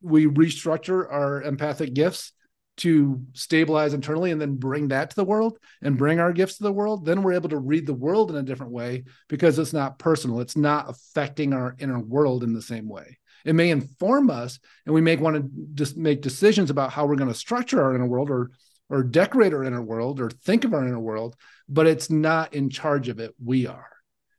we 0.00 0.26
restructure 0.26 1.04
our 1.10 1.42
empathic 1.42 1.94
gifts 1.94 2.32
to 2.76 3.22
stabilize 3.34 3.94
internally 3.94 4.30
and 4.30 4.40
then 4.40 4.56
bring 4.56 4.88
that 4.88 5.10
to 5.10 5.16
the 5.16 5.24
world 5.24 5.58
and 5.82 5.98
bring 5.98 6.18
our 6.18 6.32
gifts 6.32 6.56
to 6.56 6.64
the 6.64 6.72
world, 6.72 7.04
then 7.04 7.22
we're 7.22 7.34
able 7.34 7.48
to 7.48 7.58
read 7.58 7.86
the 7.86 7.94
world 7.94 8.30
in 8.30 8.36
a 8.36 8.42
different 8.42 8.72
way 8.72 9.04
because 9.28 9.58
it's 9.58 9.72
not 9.72 9.98
personal. 9.98 10.40
It's 10.40 10.56
not 10.56 10.90
affecting 10.90 11.52
our 11.52 11.76
inner 11.78 12.00
world 12.00 12.42
in 12.42 12.52
the 12.52 12.62
same 12.62 12.88
way. 12.88 13.18
It 13.44 13.54
may 13.54 13.70
inform 13.70 14.30
us, 14.30 14.58
and 14.86 14.94
we 14.94 15.02
may 15.02 15.16
want 15.16 15.36
to 15.36 15.50
just 15.74 15.96
make 15.96 16.22
decisions 16.22 16.70
about 16.70 16.92
how 16.92 17.06
we're 17.06 17.16
going 17.16 17.32
to 17.32 17.38
structure 17.38 17.82
our 17.82 17.94
inner 17.94 18.06
world 18.06 18.30
or 18.30 18.50
or 18.90 19.02
decorate 19.02 19.54
our 19.54 19.64
inner 19.64 19.82
world 19.82 20.20
or 20.20 20.30
think 20.30 20.64
of 20.64 20.74
our 20.74 20.86
inner 20.86 21.00
world, 21.00 21.36
but 21.68 21.86
it's 21.86 22.10
not 22.10 22.52
in 22.54 22.68
charge 22.68 23.08
of 23.08 23.18
it. 23.18 23.34
We 23.42 23.66
are. 23.66 23.90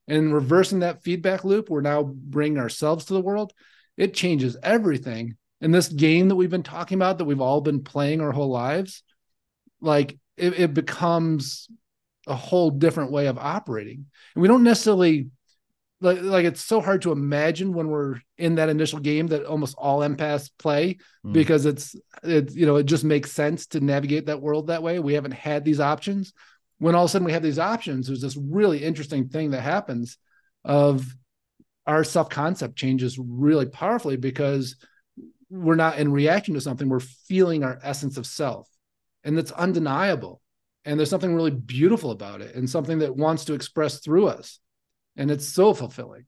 And 0.08 0.34
reversing 0.34 0.80
that 0.80 1.04
feedback 1.04 1.43
loop, 1.43 1.69
we're 1.69 1.82
now 1.82 2.04
bringing 2.04 2.60
ourselves 2.60 3.06
to 3.06 3.13
the 3.13 3.21
world. 3.21 3.54
It 3.98 4.13
changes 4.13 4.56
everything 4.62 5.38
and 5.62 5.74
this 5.74 5.88
game 5.88 6.30
that 6.30 6.36
we've 6.36 6.50
been 6.50 6.63
talking 6.63 6.96
about 6.96 7.18
that 7.18 7.26
we've 7.26 7.41
all 7.41 7.62
been 7.62 7.84
playing 7.84 8.22
our 8.22 8.32
whole 8.32 8.50
lives 8.50 9.04
like 9.82 10.18
it, 10.38 10.60
it, 10.60 10.74
becomes 10.74 11.70
a 12.28 12.36
whole 12.36 12.72
different 12.72 13.12
way 13.12 13.28
of 13.28 13.38
operating. 13.38 14.06
And 14.34 14.41
we 14.41 14.48
don't 14.48 14.63
necessarily 14.63 15.30
like, 16.02 16.22
like 16.22 16.46
it's 16.46 16.63
so 16.63 16.82
hard 16.82 17.04
to 17.04 17.12
imagine 17.12 17.74
when 17.74 17.88
we're 17.88 18.20
in 18.38 18.56
that 18.56 18.70
initial 18.70 19.00
game 19.00 19.28
that 19.28 19.46
almost 19.46 19.76
all 19.78 20.00
empaths 20.00 20.50
play 20.60 20.98
mm. 21.26 21.34
because 21.34 21.65
it's 21.65 21.96
it 22.24 22.52
you 22.52 22.65
know 22.65 22.76
it 22.76 22.86
just 22.86 23.04
makes 23.04 23.32
sense 23.32 23.68
to 23.68 23.80
navigate 23.80 24.26
that 24.26 24.41
world 24.41 24.68
that 24.68 24.84
way. 24.84 25.00
We 25.00 25.13
haven't 25.13 25.34
had 25.34 25.63
these 25.63 25.80
options. 25.80 26.34
When 26.80 26.96
all 26.96 27.06
of 27.06 27.10
a 27.10 27.12
sudden 27.12 27.26
we 27.26 27.32
have 27.32 27.44
these 27.44 27.60
options 27.60 28.08
there's 28.08 28.22
this 28.22 28.38
really 28.38 28.84
interesting 28.84 29.30
thing 29.30 29.52
that 29.52 29.62
happens 29.62 30.18
of 30.65 31.06
our 31.88 32.04
self 32.04 32.30
concept 32.30 32.76
changes 32.76 33.18
really 33.18 33.68
powerfully 33.68 34.18
because 34.18 34.76
we're 35.49 35.75
not 35.75 35.99
in 35.99 36.12
reaction 36.12 36.53
to 36.53 36.62
something 36.62 36.89
we're 36.89 36.99
feeling 36.99 37.63
our 37.63 37.79
essence 37.84 38.17
of 38.17 38.25
self. 38.25 38.69
And 39.23 39.38
that's 39.38 39.51
undeniable. 39.51 40.41
And 40.86 40.99
there's 40.99 41.10
something 41.10 41.34
really 41.34 41.51
beautiful 41.51 42.12
about 42.12 42.41
it 42.41 42.55
and 42.55 42.69
something 42.69 42.99
that 42.99 43.15
wants 43.15 43.45
to 43.45 43.53
express 43.53 43.99
through 43.99 44.27
us. 44.27 44.60
And 45.17 45.31
it's 45.31 45.47
so 45.47 45.73
fulfilling. 45.73 46.25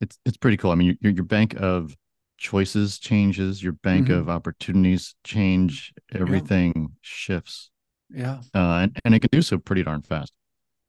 It's 0.00 0.18
it's 0.24 0.36
pretty 0.36 0.56
cool. 0.56 0.70
I 0.70 0.74
mean 0.74 0.96
your, 1.00 1.12
your 1.12 1.24
bank 1.24 1.54
of 1.58 1.94
choices 2.38 2.98
changes. 2.98 3.62
Your 3.62 3.72
bank 3.72 4.08
mm-hmm. 4.08 4.18
of 4.18 4.30
opportunities 4.30 5.14
change. 5.24 5.92
Everything 6.14 6.72
yeah. 6.74 6.86
shifts. 7.02 7.70
Yeah. 8.10 8.40
Uh, 8.54 8.80
and, 8.82 8.98
and 9.04 9.14
it 9.14 9.20
can 9.20 9.30
do 9.30 9.42
so 9.42 9.58
pretty 9.58 9.82
darn 9.82 10.02
fast. 10.02 10.32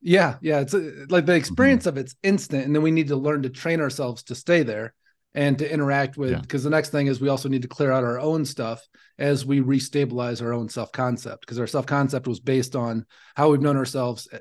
Yeah. 0.01 0.35
Yeah. 0.41 0.59
It's 0.59 0.73
a, 0.73 0.87
uh, 0.87 1.05
like 1.09 1.25
the 1.25 1.35
experience 1.35 1.83
mm-hmm. 1.83 1.97
of 1.97 1.97
it's 1.97 2.15
instant 2.23 2.65
and 2.65 2.75
then 2.75 2.83
we 2.83 2.91
need 2.91 3.09
to 3.09 3.15
learn 3.15 3.43
to 3.43 3.49
train 3.49 3.81
ourselves 3.81 4.23
to 4.23 4.35
stay 4.35 4.63
there 4.63 4.93
and 5.35 5.57
to 5.57 5.71
interact 5.71 6.17
with 6.17 6.39
because 6.41 6.63
yeah. 6.63 6.69
the 6.69 6.75
next 6.75 6.89
thing 6.89 7.07
is 7.07 7.19
we 7.19 7.29
also 7.29 7.49
need 7.49 7.63
to 7.63 7.67
clear 7.67 7.91
out 7.91 8.03
our 8.03 8.19
own 8.19 8.45
stuff 8.45 8.87
as 9.17 9.45
we 9.45 9.61
restabilize 9.61 10.41
our 10.41 10.53
own 10.53 10.69
self 10.69 10.91
concept 10.91 11.41
because 11.41 11.59
our 11.59 11.67
self 11.67 11.85
concept 11.85 12.27
was 12.27 12.39
based 12.39 12.75
on 12.75 13.05
how 13.35 13.49
we've 13.49 13.61
known 13.61 13.77
ourselves 13.77 14.27
eh, 14.31 14.39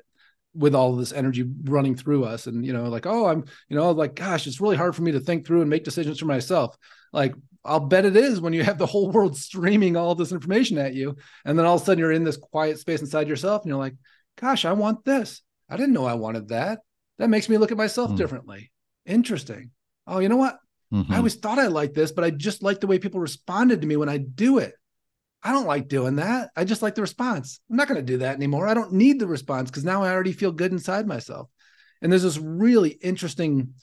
with 0.55 0.75
all 0.75 0.95
this 0.95 1.13
energy 1.13 1.45
running 1.63 1.95
through 1.95 2.23
us 2.23 2.45
and 2.45 2.65
you 2.65 2.73
know 2.73 2.83
like 2.83 3.07
oh 3.07 3.25
i'm 3.25 3.43
you 3.69 3.75
know 3.75 3.91
like 3.91 4.15
gosh 4.15 4.45
it's 4.45 4.61
really 4.61 4.77
hard 4.77 4.95
for 4.95 5.01
me 5.01 5.11
to 5.11 5.19
think 5.19 5.45
through 5.45 5.61
and 5.61 5.69
make 5.69 5.83
decisions 5.83 6.19
for 6.19 6.25
myself. 6.25 6.77
Like 7.11 7.33
i'll 7.65 7.79
bet 7.79 8.05
it 8.05 8.15
is 8.15 8.41
when 8.41 8.53
you 8.53 8.63
have 8.63 8.77
the 8.77 8.85
whole 8.85 9.09
world 9.11 9.37
streaming 9.49 9.95
all 9.95 10.15
this 10.15 10.31
information 10.31 10.77
at 10.77 10.93
you 10.93 11.15
and 11.45 11.57
then 11.57 11.65
all 11.65 11.75
of 11.75 11.81
a 11.81 11.85
sudden 11.85 11.99
you're 11.99 12.11
in 12.11 12.23
this 12.23 12.37
quiet 12.37 12.77
space 12.77 13.01
inside 13.01 13.27
yourself 13.27 13.63
and 13.63 13.69
you're 13.69 13.77
like 13.77 13.95
gosh 14.39 14.65
i 14.65 14.73
want 14.73 15.05
this. 15.05 15.41
I 15.69 15.77
didn't 15.77 15.93
know 15.93 16.05
i 16.05 16.13
wanted 16.13 16.49
that. 16.49 16.79
That 17.19 17.29
makes 17.29 17.49
me 17.49 17.57
look 17.57 17.71
at 17.71 17.77
myself 17.77 18.11
mm. 18.11 18.17
differently. 18.17 18.71
Interesting. 19.05 19.71
Oh 20.05 20.19
you 20.19 20.29
know 20.29 20.37
what 20.37 20.57
Mm-hmm. 20.93 21.11
I 21.11 21.17
always 21.17 21.35
thought 21.35 21.59
I 21.59 21.67
liked 21.67 21.95
this, 21.95 22.11
but 22.11 22.23
I 22.23 22.29
just 22.29 22.61
like 22.61 22.79
the 22.79 22.87
way 22.87 22.99
people 22.99 23.19
responded 23.19 23.81
to 23.81 23.87
me 23.87 23.97
when 23.97 24.09
I 24.09 24.17
do 24.17 24.59
it. 24.59 24.75
I 25.41 25.51
don't 25.51 25.67
like 25.67 25.87
doing 25.87 26.17
that. 26.17 26.51
I 26.55 26.63
just 26.63 26.81
like 26.81 26.95
the 26.95 27.01
response. 27.01 27.59
I'm 27.69 27.75
not 27.75 27.87
going 27.87 27.99
to 27.99 28.11
do 28.11 28.19
that 28.19 28.35
anymore. 28.35 28.67
I 28.67 28.73
don't 28.73 28.93
need 28.93 29.19
the 29.19 29.27
response 29.27 29.69
because 29.69 29.83
now 29.83 30.03
I 30.03 30.11
already 30.11 30.31
feel 30.31 30.51
good 30.51 30.71
inside 30.71 31.05
myself. 31.05 31.49
And 32.01 32.11
there's 32.11 32.23
this 32.23 32.37
really 32.37 32.91
interesting 32.91 33.73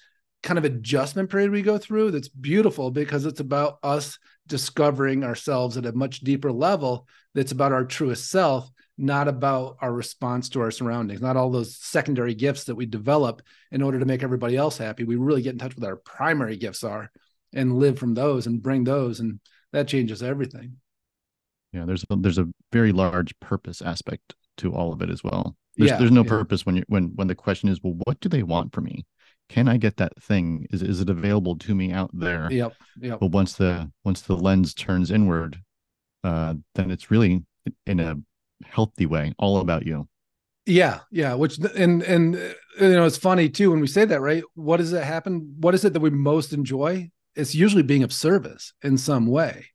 kind 0.42 0.58
of 0.58 0.64
adjustment 0.64 1.30
period 1.30 1.50
we 1.50 1.60
go 1.60 1.76
through 1.76 2.12
that's 2.12 2.28
beautiful 2.28 2.90
because 2.90 3.26
it's 3.26 3.40
about 3.40 3.78
us 3.82 4.18
discovering 4.46 5.22
ourselves 5.22 5.76
at 5.76 5.84
a 5.84 5.92
much 5.92 6.20
deeper 6.20 6.50
level 6.50 7.06
that's 7.34 7.52
about 7.52 7.72
our 7.72 7.84
truest 7.84 8.30
self 8.30 8.70
not 9.00 9.28
about 9.28 9.78
our 9.80 9.92
response 9.92 10.50
to 10.50 10.60
our 10.60 10.70
surroundings, 10.70 11.20
not 11.20 11.36
all 11.36 11.50
those 11.50 11.76
secondary 11.76 12.34
gifts 12.34 12.64
that 12.64 12.74
we 12.74 12.86
develop 12.86 13.42
in 13.72 13.82
order 13.82 13.98
to 13.98 14.04
make 14.04 14.22
everybody 14.22 14.56
else 14.56 14.76
happy. 14.76 15.04
We 15.04 15.16
really 15.16 15.42
get 15.42 15.54
in 15.54 15.58
touch 15.58 15.74
with 15.74 15.84
our 15.84 15.96
primary 15.96 16.56
gifts 16.56 16.84
are 16.84 17.10
and 17.52 17.78
live 17.78 17.98
from 17.98 18.14
those 18.14 18.46
and 18.46 18.62
bring 18.62 18.84
those 18.84 19.20
and 19.20 19.40
that 19.72 19.88
changes 19.88 20.22
everything. 20.22 20.76
Yeah, 21.72 21.84
there's 21.84 22.04
a, 22.10 22.16
there's 22.16 22.38
a 22.38 22.48
very 22.72 22.92
large 22.92 23.38
purpose 23.40 23.80
aspect 23.80 24.34
to 24.58 24.74
all 24.74 24.92
of 24.92 25.00
it 25.02 25.10
as 25.10 25.24
well. 25.24 25.56
There's, 25.76 25.90
yeah, 25.90 25.96
there's 25.96 26.10
no 26.10 26.24
yeah. 26.24 26.28
purpose 26.28 26.66
when 26.66 26.76
you 26.76 26.84
when 26.88 27.12
when 27.14 27.28
the 27.28 27.34
question 27.34 27.68
is, 27.68 27.80
well, 27.82 27.96
what 28.04 28.20
do 28.20 28.28
they 28.28 28.42
want 28.42 28.74
from 28.74 28.84
me? 28.84 29.06
Can 29.48 29.68
I 29.68 29.76
get 29.76 29.96
that 29.96 30.20
thing? 30.22 30.66
Is 30.70 30.82
is 30.82 31.00
it 31.00 31.08
available 31.08 31.56
to 31.58 31.74
me 31.74 31.92
out 31.92 32.10
there? 32.12 32.48
Yep. 32.50 32.74
Yep. 33.00 33.20
But 33.20 33.26
once 33.28 33.54
the 33.54 33.90
once 34.04 34.20
the 34.22 34.36
lens 34.36 34.74
turns 34.74 35.10
inward, 35.10 35.62
uh, 36.24 36.54
then 36.74 36.90
it's 36.90 37.10
really 37.10 37.44
in 37.86 38.00
a 38.00 38.16
healthy 38.64 39.06
way, 39.06 39.32
all 39.38 39.58
about 39.58 39.86
you. 39.86 40.08
Yeah, 40.66 41.00
yeah. 41.10 41.34
Which 41.34 41.58
and 41.76 42.02
and 42.02 42.34
you 42.34 42.92
know 42.92 43.04
it's 43.04 43.16
funny 43.16 43.48
too 43.48 43.70
when 43.70 43.80
we 43.80 43.86
say 43.86 44.04
that, 44.04 44.20
right? 44.20 44.42
What 44.54 44.76
does 44.76 44.92
it 44.92 45.02
happen? 45.02 45.56
What 45.58 45.74
is 45.74 45.84
it 45.84 45.92
that 45.94 46.00
we 46.00 46.10
most 46.10 46.52
enjoy? 46.52 47.10
It's 47.34 47.54
usually 47.54 47.82
being 47.82 48.02
of 48.02 48.12
service 48.12 48.72
in 48.82 48.98
some 48.98 49.26
way, 49.26 49.66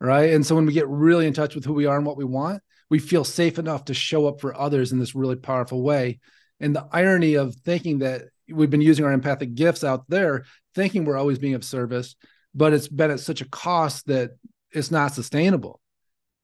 right? 0.00 0.32
And 0.32 0.44
so 0.44 0.54
when 0.54 0.66
we 0.66 0.72
get 0.72 0.88
really 0.88 1.26
in 1.26 1.32
touch 1.32 1.54
with 1.54 1.64
who 1.64 1.72
we 1.72 1.86
are 1.86 1.96
and 1.96 2.06
what 2.06 2.16
we 2.16 2.24
want, 2.24 2.62
we 2.90 2.98
feel 2.98 3.24
safe 3.24 3.58
enough 3.58 3.86
to 3.86 3.94
show 3.94 4.26
up 4.26 4.40
for 4.40 4.54
others 4.54 4.92
in 4.92 4.98
this 4.98 5.14
really 5.14 5.36
powerful 5.36 5.82
way. 5.82 6.20
And 6.60 6.74
the 6.74 6.86
irony 6.92 7.34
of 7.34 7.54
thinking 7.54 8.00
that 8.00 8.22
we've 8.48 8.70
been 8.70 8.80
using 8.80 9.04
our 9.04 9.12
empathic 9.12 9.54
gifts 9.54 9.84
out 9.84 10.04
there, 10.08 10.44
thinking 10.74 11.04
we're 11.04 11.16
always 11.16 11.38
being 11.38 11.54
of 11.54 11.64
service, 11.64 12.16
but 12.54 12.72
it's 12.72 12.88
been 12.88 13.10
at 13.10 13.20
such 13.20 13.40
a 13.40 13.48
cost 13.48 14.06
that 14.06 14.30
it's 14.70 14.90
not 14.90 15.14
sustainable 15.14 15.80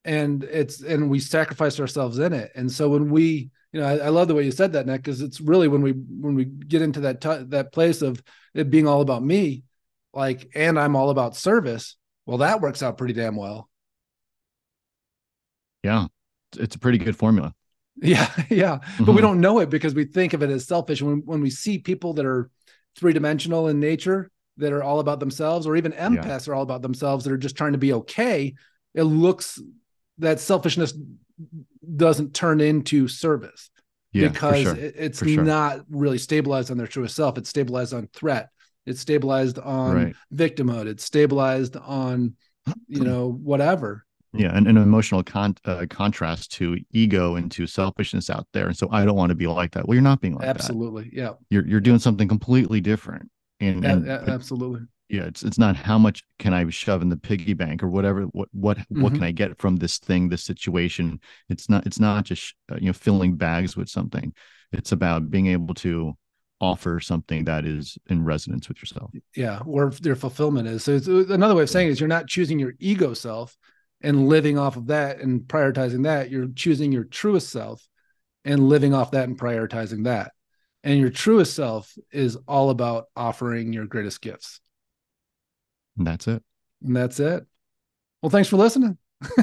and 0.04 0.44
it's 0.44 0.82
and 0.82 1.10
we 1.10 1.20
sacrifice 1.20 1.78
ourselves 1.78 2.18
in 2.18 2.32
it 2.32 2.50
and 2.54 2.70
so 2.70 2.88
when 2.88 3.10
we 3.10 3.50
you 3.72 3.80
know 3.80 3.86
I, 3.86 4.06
I 4.06 4.08
love 4.08 4.28
the 4.28 4.34
way 4.34 4.44
you 4.44 4.50
said 4.50 4.72
that 4.72 4.86
nick 4.86 5.02
because 5.02 5.20
it's 5.20 5.40
really 5.40 5.68
when 5.68 5.82
we 5.82 5.92
when 5.92 6.34
we 6.34 6.44
get 6.44 6.82
into 6.82 7.00
that 7.00 7.20
t- 7.20 7.44
that 7.48 7.72
place 7.72 8.02
of 8.02 8.22
it 8.54 8.70
being 8.70 8.88
all 8.88 9.02
about 9.02 9.22
me 9.22 9.62
like 10.14 10.50
and 10.54 10.78
i'm 10.78 10.96
all 10.96 11.10
about 11.10 11.36
service 11.36 11.96
well 12.24 12.38
that 12.38 12.60
works 12.60 12.82
out 12.82 12.96
pretty 12.96 13.14
damn 13.14 13.36
well 13.36 13.68
yeah 15.84 16.06
it's 16.56 16.76
a 16.76 16.80
pretty 16.80 16.98
good 16.98 17.16
formula 17.16 17.54
yeah 17.96 18.30
yeah 18.48 18.76
mm-hmm. 18.76 19.04
but 19.04 19.12
we 19.12 19.18
mm-hmm. 19.18 19.26
don't 19.26 19.40
know 19.40 19.58
it 19.58 19.68
because 19.68 19.94
we 19.94 20.04
think 20.04 20.32
of 20.32 20.42
it 20.42 20.50
as 20.50 20.66
selfish 20.66 21.02
when, 21.02 21.22
when 21.26 21.42
we 21.42 21.50
see 21.50 21.78
people 21.78 22.14
that 22.14 22.24
are 22.24 22.50
three-dimensional 22.96 23.68
in 23.68 23.78
nature 23.78 24.30
that 24.56 24.72
are 24.72 24.82
all 24.82 25.00
about 25.00 25.20
themselves 25.20 25.66
or 25.66 25.76
even 25.76 25.92
empaths 25.92 26.46
yeah. 26.46 26.52
are 26.52 26.54
all 26.54 26.62
about 26.62 26.82
themselves 26.82 27.24
that 27.24 27.32
are 27.32 27.38
just 27.38 27.56
trying 27.56 27.72
to 27.72 27.78
be 27.78 27.92
okay 27.92 28.54
it 28.94 29.02
looks 29.02 29.60
that 30.20 30.40
selfishness 30.40 30.94
doesn't 31.96 32.34
turn 32.34 32.60
into 32.60 33.08
service 33.08 33.70
yeah, 34.12 34.28
because 34.28 34.62
sure. 34.62 34.76
it's 34.76 35.18
sure. 35.18 35.42
not 35.42 35.80
really 35.90 36.18
stabilized 36.18 36.70
on 36.70 36.76
their 36.76 36.86
truest 36.86 37.16
self. 37.16 37.38
It's 37.38 37.48
stabilized 37.48 37.94
on 37.94 38.08
threat. 38.12 38.48
It's 38.86 39.00
stabilized 39.00 39.58
on 39.58 39.94
right. 39.94 40.16
victimhood. 40.34 40.86
It's 40.86 41.04
stabilized 41.04 41.76
on, 41.76 42.36
you 42.88 43.02
know, 43.02 43.30
whatever. 43.30 44.04
Yeah, 44.32 44.56
and 44.56 44.68
an 44.68 44.76
emotional 44.76 45.24
con- 45.24 45.56
uh, 45.64 45.86
contrast 45.90 46.52
to 46.52 46.78
ego 46.92 47.34
and 47.34 47.50
to 47.52 47.66
selfishness 47.66 48.30
out 48.30 48.46
there. 48.52 48.68
And 48.68 48.76
so 48.76 48.88
I 48.92 49.04
don't 49.04 49.16
want 49.16 49.30
to 49.30 49.34
be 49.34 49.48
like 49.48 49.72
that. 49.72 49.88
Well, 49.88 49.96
you're 49.96 50.02
not 50.02 50.20
being 50.20 50.36
like 50.36 50.46
absolutely. 50.46 51.02
that. 51.02 51.08
Absolutely. 51.08 51.18
Yeah. 51.18 51.32
You're 51.50 51.66
you're 51.66 51.80
doing 51.80 51.98
something 51.98 52.28
completely 52.28 52.80
different. 52.80 53.28
And, 53.58 53.84
and 53.84 54.08
absolutely 54.08 54.86
yeah 55.10 55.24
it's 55.24 55.42
it's 55.42 55.58
not 55.58 55.76
how 55.76 55.98
much 55.98 56.22
can 56.38 56.54
i 56.54 56.68
shove 56.70 57.02
in 57.02 57.08
the 57.08 57.16
piggy 57.16 57.54
bank 57.54 57.82
or 57.82 57.88
whatever 57.88 58.22
what 58.22 58.48
what 58.52 58.78
mm-hmm. 58.78 59.02
what 59.02 59.12
can 59.12 59.22
i 59.22 59.30
get 59.30 59.58
from 59.58 59.76
this 59.76 59.98
thing 59.98 60.28
this 60.28 60.42
situation. 60.42 61.20
It's 61.48 61.68
not 61.68 61.86
it's 61.86 62.00
not 62.00 62.24
just 62.24 62.54
uh, 62.70 62.76
you 62.76 62.86
know 62.86 62.92
filling 62.92 63.36
bags 63.36 63.76
with 63.76 63.88
something. 63.88 64.32
It's 64.72 64.92
about 64.92 65.30
being 65.30 65.48
able 65.48 65.74
to 65.74 66.14
offer 66.60 67.00
something 67.00 67.44
that 67.44 67.64
is 67.64 67.96
in 68.08 68.24
resonance 68.24 68.68
with 68.68 68.78
yourself. 68.82 69.10
Yeah 69.36 69.60
where 69.60 69.90
their 69.90 70.16
fulfillment 70.16 70.68
is. 70.68 70.84
So 70.84 70.96
uh, 70.96 71.32
another 71.32 71.54
way 71.54 71.62
of 71.62 71.70
saying 71.70 71.88
is 71.88 72.00
you're 72.00 72.08
not 72.08 72.26
choosing 72.26 72.58
your 72.58 72.74
ego 72.78 73.14
self 73.14 73.56
and 74.02 74.28
living 74.28 74.58
off 74.58 74.76
of 74.76 74.86
that 74.88 75.20
and 75.20 75.42
prioritizing 75.42 76.04
that. 76.04 76.30
You're 76.30 76.48
choosing 76.48 76.92
your 76.92 77.04
truest 77.04 77.50
self 77.50 77.86
and 78.44 78.68
living 78.68 78.94
off 78.94 79.12
that 79.12 79.28
and 79.28 79.38
prioritizing 79.38 80.04
that. 80.04 80.32
And 80.82 80.98
your 80.98 81.10
truest 81.10 81.54
self 81.54 81.94
is 82.10 82.36
all 82.48 82.70
about 82.70 83.06
offering 83.14 83.74
your 83.74 83.84
greatest 83.84 84.22
gifts 84.22 84.60
and 85.98 86.06
that's 86.06 86.28
it. 86.28 86.42
And 86.82 86.96
that's 86.96 87.20
it. 87.20 87.46
Well, 88.22 88.30
thanks 88.30 88.48
for 88.48 88.56
listening. 88.56 88.98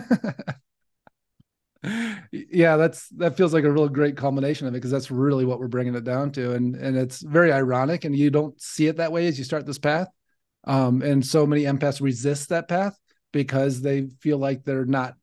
yeah, 2.32 2.78
that's 2.78 3.10
that 3.10 3.38
feels 3.38 3.54
like 3.54 3.64
a 3.64 3.72
real 3.72 3.88
great 3.90 4.18
culmination 4.18 4.68
of 4.68 4.74
it 4.74 4.78
because 4.78 4.92
that's 4.92 5.12
really 5.12 5.46
what 5.46 5.60
we're 5.60 5.68
bringing 5.68 5.96
it 5.96 6.04
down 6.04 6.32
to, 6.32 6.54
and 6.54 6.76
and 6.76 6.98
it's 6.98 7.22
very 7.22 7.52
ironic, 7.52 8.06
and 8.06 8.16
you 8.16 8.30
don't 8.30 8.60
see 8.62 8.88
it 8.88 8.98
that 8.98 9.12
way 9.12 9.28
as 9.28 9.38
you 9.38 9.44
start 9.44 9.66
this 9.66 9.80
path. 9.80 10.08
Um, 10.64 11.02
and 11.02 11.26
so 11.26 11.46
many 11.46 11.64
empaths 11.64 12.02
resist 12.02 12.50
that 12.50 12.68
path 12.68 12.98
because 13.32 13.82
they 13.82 14.08
feel 14.20 14.38
like 14.38 14.64
they're 14.64 14.86
not 14.86 15.16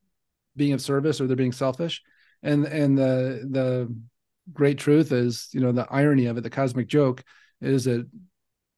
being 0.57 0.73
of 0.73 0.81
service 0.81 1.21
or 1.21 1.27
they're 1.27 1.37
being 1.37 1.53
selfish. 1.53 2.03
And 2.43 2.65
and 2.65 2.97
the 2.97 3.47
the 3.51 3.95
great 4.53 4.79
truth 4.79 5.13
is, 5.13 5.49
you 5.53 5.61
know, 5.61 5.73
the 5.73 5.87
irony 5.91 6.27
of 6.27 6.37
it, 6.37 6.43
the 6.43 6.51
cosmic 6.51 6.87
joke 6.87 7.25
is 7.61 7.85
that 7.85 8.07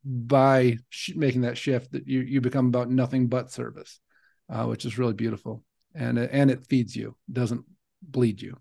by 0.07 0.79
sh- 0.89 1.15
making 1.17 1.43
that 1.43 1.59
shift 1.59 1.93
that 1.93 2.07
you 2.07 2.21
you 2.21 2.41
become 2.41 2.69
about 2.69 2.91
nothing 2.91 3.27
but 3.27 3.51
service 3.51 4.01
uh, 4.49 4.65
which 4.65 4.85
is 4.85 4.99
really 4.99 5.13
beautiful. 5.13 5.63
And 5.95 6.19
and 6.19 6.51
it 6.51 6.67
feeds 6.67 6.95
you 6.95 7.17
doesn't 7.33 7.65
bleed 8.03 8.43
you. 8.43 8.57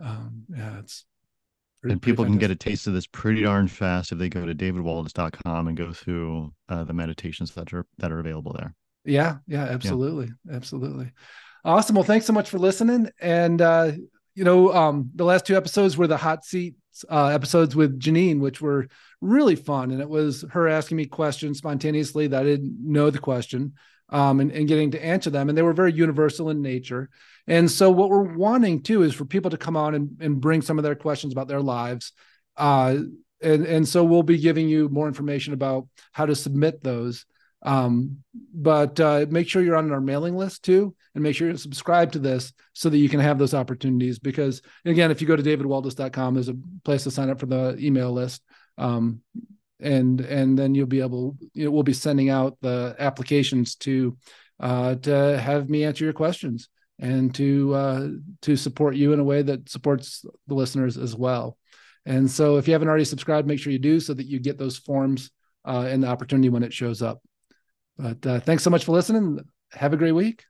Um, 0.00 0.44
yeah 0.54 0.78
it's 0.80 1.06
pretty, 1.80 1.92
and 1.92 2.02
people 2.02 2.24
can 2.24 2.38
get 2.38 2.50
a 2.50 2.56
taste 2.56 2.86
of 2.86 2.92
this 2.92 3.06
pretty 3.06 3.42
darn 3.42 3.68
fast 3.68 4.12
if 4.12 4.18
they 4.18 4.28
go 4.28 4.44
to 4.44 4.54
davidwaldas.com 4.54 5.68
and 5.68 5.76
go 5.76 5.92
through 5.92 6.52
uh, 6.68 6.84
the 6.84 6.92
meditations 6.92 7.52
that 7.54 7.72
are 7.72 7.86
that 7.98 8.12
are 8.12 8.18
available 8.18 8.52
there. 8.52 8.74
Yeah 9.04 9.36
yeah 9.46 9.64
absolutely 9.64 10.30
yeah. 10.48 10.56
absolutely. 10.56 11.12
Awesome. 11.64 11.94
Well 11.94 12.04
thanks 12.04 12.26
so 12.26 12.32
much 12.32 12.50
for 12.50 12.58
listening. 12.58 13.10
And 13.20 13.62
uh 13.62 13.92
you 14.34 14.44
know 14.44 14.74
um 14.74 15.10
the 15.14 15.24
last 15.24 15.46
two 15.46 15.56
episodes 15.56 15.96
were 15.96 16.08
the 16.08 16.16
hot 16.16 16.44
seat 16.44 16.74
uh, 17.10 17.26
episodes 17.26 17.76
with 17.76 18.00
Janine, 18.00 18.40
which 18.40 18.60
were 18.60 18.88
really 19.20 19.56
fun. 19.56 19.90
And 19.90 20.00
it 20.00 20.08
was 20.08 20.44
her 20.50 20.68
asking 20.68 20.96
me 20.96 21.06
questions 21.06 21.58
spontaneously 21.58 22.28
that 22.28 22.42
I 22.42 22.44
didn't 22.44 22.78
know 22.80 23.10
the 23.10 23.18
question 23.18 23.74
um, 24.08 24.40
and, 24.40 24.52
and 24.52 24.68
getting 24.68 24.92
to 24.92 25.04
answer 25.04 25.30
them. 25.30 25.48
And 25.48 25.56
they 25.56 25.62
were 25.62 25.72
very 25.72 25.92
universal 25.92 26.50
in 26.50 26.62
nature. 26.62 27.10
And 27.46 27.70
so, 27.70 27.90
what 27.90 28.10
we're 28.10 28.34
wanting 28.34 28.82
too 28.82 29.02
is 29.02 29.14
for 29.14 29.24
people 29.24 29.50
to 29.50 29.56
come 29.56 29.76
on 29.76 29.94
and, 29.94 30.16
and 30.20 30.40
bring 30.40 30.62
some 30.62 30.78
of 30.78 30.84
their 30.84 30.94
questions 30.94 31.32
about 31.32 31.48
their 31.48 31.60
lives. 31.60 32.12
Uh, 32.56 32.98
and, 33.42 33.66
and 33.66 33.88
so, 33.88 34.04
we'll 34.04 34.22
be 34.22 34.38
giving 34.38 34.68
you 34.68 34.88
more 34.88 35.08
information 35.08 35.52
about 35.52 35.86
how 36.12 36.26
to 36.26 36.34
submit 36.34 36.82
those. 36.82 37.26
Um, 37.62 38.18
but 38.54 38.98
uh, 39.00 39.26
make 39.28 39.48
sure 39.48 39.62
you're 39.62 39.76
on 39.76 39.90
our 39.90 40.00
mailing 40.00 40.36
list 40.36 40.64
too, 40.64 40.94
and 41.14 41.22
make 41.22 41.34
sure 41.34 41.48
you 41.48 41.56
subscribe 41.56 42.12
to 42.12 42.18
this 42.18 42.52
so 42.74 42.88
that 42.88 42.98
you 42.98 43.08
can 43.08 43.20
have 43.20 43.38
those 43.38 43.54
opportunities. 43.54 44.18
Because 44.18 44.62
again, 44.84 45.10
if 45.10 45.20
you 45.20 45.26
go 45.26 45.36
to 45.36 45.42
davidwaldas.com, 45.42 46.34
there's 46.34 46.48
a 46.48 46.56
place 46.84 47.04
to 47.04 47.10
sign 47.10 47.30
up 47.30 47.40
for 47.40 47.46
the 47.46 47.76
email 47.80 48.12
list. 48.12 48.42
Um, 48.78 49.20
and 49.80 50.20
and 50.20 50.58
then 50.58 50.74
you'll 50.74 50.86
be 50.86 51.00
able, 51.00 51.36
you 51.52 51.64
know, 51.64 51.70
we'll 51.70 51.82
be 51.82 51.92
sending 51.92 52.30
out 52.30 52.56
the 52.60 52.94
applications 52.98 53.74
to 53.76 54.16
uh, 54.60 54.94
to 54.96 55.38
have 55.38 55.68
me 55.68 55.84
answer 55.84 56.04
your 56.04 56.14
questions 56.14 56.68
and 56.98 57.34
to 57.34 57.74
uh, 57.74 58.08
to 58.42 58.56
support 58.56 58.96
you 58.96 59.12
in 59.12 59.20
a 59.20 59.24
way 59.24 59.42
that 59.42 59.68
supports 59.68 60.24
the 60.46 60.54
listeners 60.54 60.96
as 60.96 61.14
well. 61.14 61.58
And 62.06 62.30
so, 62.30 62.56
if 62.56 62.66
you 62.66 62.72
haven't 62.72 62.88
already 62.88 63.04
subscribed, 63.04 63.48
make 63.48 63.58
sure 63.58 63.72
you 63.72 63.78
do 63.78 64.00
so 64.00 64.14
that 64.14 64.26
you 64.26 64.38
get 64.38 64.58
those 64.58 64.78
forms 64.78 65.30
uh, 65.66 65.86
and 65.88 66.02
the 66.02 66.08
opportunity 66.08 66.48
when 66.48 66.62
it 66.62 66.72
shows 66.72 67.02
up. 67.02 67.20
But 67.98 68.26
uh, 68.26 68.40
thanks 68.40 68.62
so 68.62 68.70
much 68.70 68.84
for 68.84 68.92
listening. 68.92 69.40
Have 69.72 69.92
a 69.92 69.96
great 69.96 70.12
week. 70.12 70.44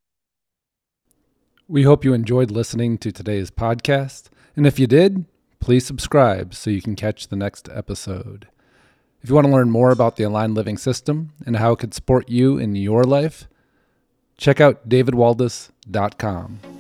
We 1.68 1.82
hope 1.82 2.04
you 2.04 2.12
enjoyed 2.12 2.50
listening 2.50 2.98
to 2.98 3.10
today's 3.10 3.50
podcast. 3.50 4.28
And 4.54 4.66
if 4.66 4.78
you 4.78 4.86
did, 4.86 5.24
please 5.60 5.84
subscribe 5.84 6.54
so 6.54 6.70
you 6.70 6.80
can 6.80 6.96
catch 6.96 7.28
the 7.28 7.36
next 7.36 7.68
episode. 7.72 8.48
If 9.22 9.28
you 9.28 9.34
want 9.34 9.46
to 9.48 9.52
learn 9.52 9.70
more 9.70 9.90
about 9.90 10.16
the 10.16 10.24
Aligned 10.24 10.54
Living 10.54 10.78
System 10.78 11.32
and 11.44 11.56
how 11.56 11.72
it 11.72 11.80
could 11.80 11.94
support 11.94 12.28
you 12.28 12.58
in 12.58 12.76
your 12.76 13.02
life, 13.02 13.48
check 14.36 14.60
out 14.60 14.88
davidwaldas.com. 14.88 16.75